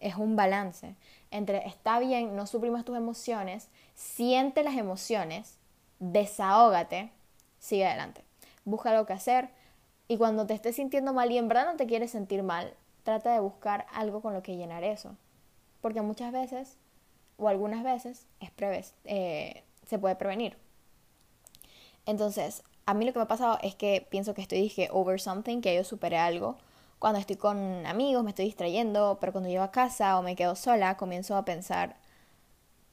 es 0.00 0.16
un 0.16 0.36
balance 0.36 0.94
entre 1.30 1.66
está 1.66 1.98
bien 1.98 2.36
no 2.36 2.46
suprimas 2.46 2.84
tus 2.84 2.96
emociones 2.96 3.68
siente 3.94 4.62
las 4.62 4.76
emociones 4.76 5.58
desahógate 5.98 7.10
sigue 7.58 7.86
adelante 7.86 8.22
busca 8.64 8.90
algo 8.90 9.06
que 9.06 9.12
hacer 9.14 9.50
y 10.08 10.18
cuando 10.18 10.46
te 10.46 10.54
estés 10.54 10.76
sintiendo 10.76 11.12
mal 11.12 11.30
y 11.32 11.38
en 11.38 11.48
verdad 11.48 11.66
no 11.66 11.76
te 11.76 11.86
quieres 11.86 12.10
sentir 12.10 12.42
mal 12.42 12.74
trata 13.06 13.32
de 13.32 13.40
buscar 13.40 13.86
algo 13.92 14.20
con 14.20 14.34
lo 14.34 14.42
que 14.42 14.56
llenar 14.56 14.84
eso. 14.84 15.16
Porque 15.80 16.02
muchas 16.02 16.32
veces, 16.32 16.76
o 17.38 17.48
algunas 17.48 17.84
veces, 17.84 18.26
es 18.40 18.50
eh, 19.04 19.62
se 19.86 19.98
puede 19.98 20.16
prevenir. 20.16 20.56
Entonces, 22.04 22.64
a 22.84 22.94
mí 22.94 23.04
lo 23.04 23.12
que 23.12 23.20
me 23.20 23.22
ha 23.22 23.28
pasado 23.28 23.58
es 23.62 23.76
que 23.76 24.04
pienso 24.10 24.34
que 24.34 24.42
estoy, 24.42 24.60
dije, 24.60 24.88
over 24.90 25.20
something, 25.20 25.60
que 25.60 25.74
yo 25.76 25.84
superé 25.84 26.18
algo. 26.18 26.56
Cuando 26.98 27.20
estoy 27.20 27.36
con 27.36 27.86
amigos 27.86 28.24
me 28.24 28.30
estoy 28.30 28.46
distrayendo, 28.46 29.18
pero 29.20 29.32
cuando 29.32 29.48
llego 29.50 29.62
a 29.62 29.70
casa 29.70 30.18
o 30.18 30.22
me 30.22 30.36
quedo 30.36 30.56
sola, 30.56 30.96
comienzo 30.96 31.36
a 31.36 31.44
pensar 31.44 31.96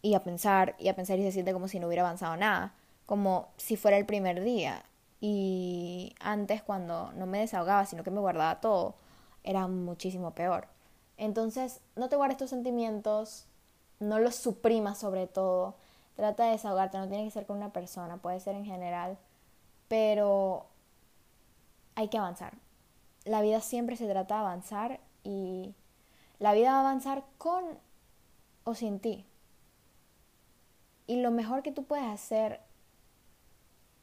y 0.01 0.13
a 0.15 0.23
pensar 0.23 0.75
y 0.79 0.89
a 0.89 0.95
pensar 0.95 1.19
y 1.19 1.23
se 1.23 1.31
siente 1.31 1.53
como 1.53 1.67
si 1.67 1.79
no 1.79 1.87
hubiera 1.87 2.03
avanzado 2.03 2.35
nada, 2.37 2.73
como 3.05 3.47
si 3.57 3.77
fuera 3.77 3.97
el 3.97 4.05
primer 4.05 4.43
día. 4.43 4.83
Y 5.21 6.15
antes 6.19 6.61
cuando 6.61 7.13
no 7.13 7.25
me 7.25 7.39
desahogaba, 7.39 7.85
sino 7.85 8.03
que 8.03 8.11
me 8.11 8.19
guardaba 8.19 8.59
todo, 8.59 8.95
era 9.43 9.67
muchísimo 9.67 10.31
peor. 10.31 10.67
Entonces, 11.17 11.79
no 11.95 12.09
te 12.09 12.17
guardes 12.17 12.37
tus 12.37 12.49
sentimientos, 12.49 13.45
no 13.99 14.19
los 14.19 14.35
suprimas 14.35 14.97
sobre 14.97 15.27
todo. 15.27 15.75
Trata 16.15 16.45
de 16.45 16.51
desahogarte, 16.51 16.97
no 16.97 17.07
tiene 17.07 17.23
que 17.25 17.31
ser 17.31 17.45
con 17.45 17.57
una 17.57 17.71
persona, 17.71 18.17
puede 18.17 18.39
ser 18.41 18.55
en 18.55 18.65
general, 18.65 19.17
pero 19.87 20.65
hay 21.95 22.09
que 22.09 22.17
avanzar. 22.17 22.53
La 23.25 23.41
vida 23.41 23.62
siempre 23.62 23.95
se 23.95 24.07
trata 24.07 24.36
de 24.36 24.41
avanzar 24.41 24.99
y 25.23 25.73
la 26.39 26.53
vida 26.53 26.71
va 26.71 26.77
a 26.77 26.81
avanzar 26.81 27.23
con 27.38 27.63
o 28.63 28.75
sin 28.75 28.99
ti. 28.99 29.25
Y 31.07 31.21
lo 31.21 31.31
mejor 31.31 31.63
que 31.63 31.71
tú 31.71 31.83
puedes 31.83 32.05
hacer, 32.05 32.62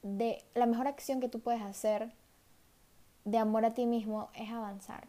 de 0.02 0.44
la 0.54 0.66
mejor 0.66 0.86
acción 0.86 1.20
que 1.20 1.28
tú 1.28 1.40
puedes 1.40 1.62
hacer 1.62 2.12
de 3.24 3.38
amor 3.38 3.64
a 3.64 3.74
ti 3.74 3.86
mismo 3.86 4.30
es 4.34 4.50
avanzar 4.50 5.08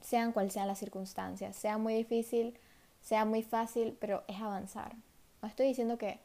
sean 0.00 0.32
cuales 0.32 0.52
sean 0.52 0.66
las 0.66 0.78
circunstancias, 0.78 1.56
sea 1.56 1.78
muy 1.78 1.94
difícil, 1.94 2.58
sea 3.00 3.24
muy 3.24 3.42
fácil, 3.42 3.96
pero 4.00 4.24
es 4.28 4.40
avanzar. 4.40 4.96
No 5.42 5.48
estoy 5.48 5.68
diciendo 5.68 5.98
que 5.98 6.20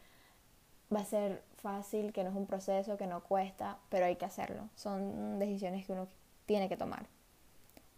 va 0.94 1.02
a 1.02 1.06
ser 1.06 1.44
fácil, 1.58 2.14
que 2.14 2.24
no 2.24 2.30
es 2.30 2.36
un 2.36 2.46
proceso, 2.46 2.98
que 2.98 3.08
no 3.08 3.24
cuesta, 3.24 3.78
pero 3.90 4.06
hay 4.06 4.16
que 4.16 4.26
hacerlo. 4.26 4.70
Son 4.76 5.40
decisiones 5.40 5.86
que 5.86 5.94
uno 5.94 6.08
tiene 6.46 6.70
que 6.70 6.78
tomar. 6.78 7.08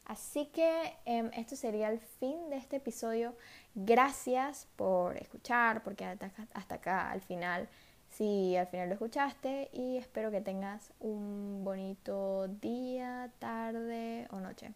Así 0.06 0.46
que 0.46 0.94
em, 1.06 1.30
esto 1.34 1.58
sería 1.58 1.90
el 1.90 2.00
fin 2.00 2.50
de 2.50 2.56
este 2.56 2.78
episodio. 2.78 3.36
Gracias 3.76 4.68
por 4.78 5.18
escuchar, 5.18 5.84
porque 5.84 6.06
hasta 6.06 6.76
acá 6.76 7.12
al 7.12 7.22
final, 7.22 7.68
si 8.10 8.56
al 8.56 8.68
final 8.68 8.88
lo 8.88 8.94
escuchaste, 8.94 9.70
y 9.74 9.98
espero 9.98 10.32
que 10.32 10.40
tengas 10.40 10.94
un 11.02 11.64
bonito 11.66 12.48
día, 12.48 13.30
tarde 13.40 14.28
o 14.32 14.40
noche. 14.40 14.72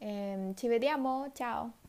Eh, 0.00 0.52
ciao! 1.34 1.85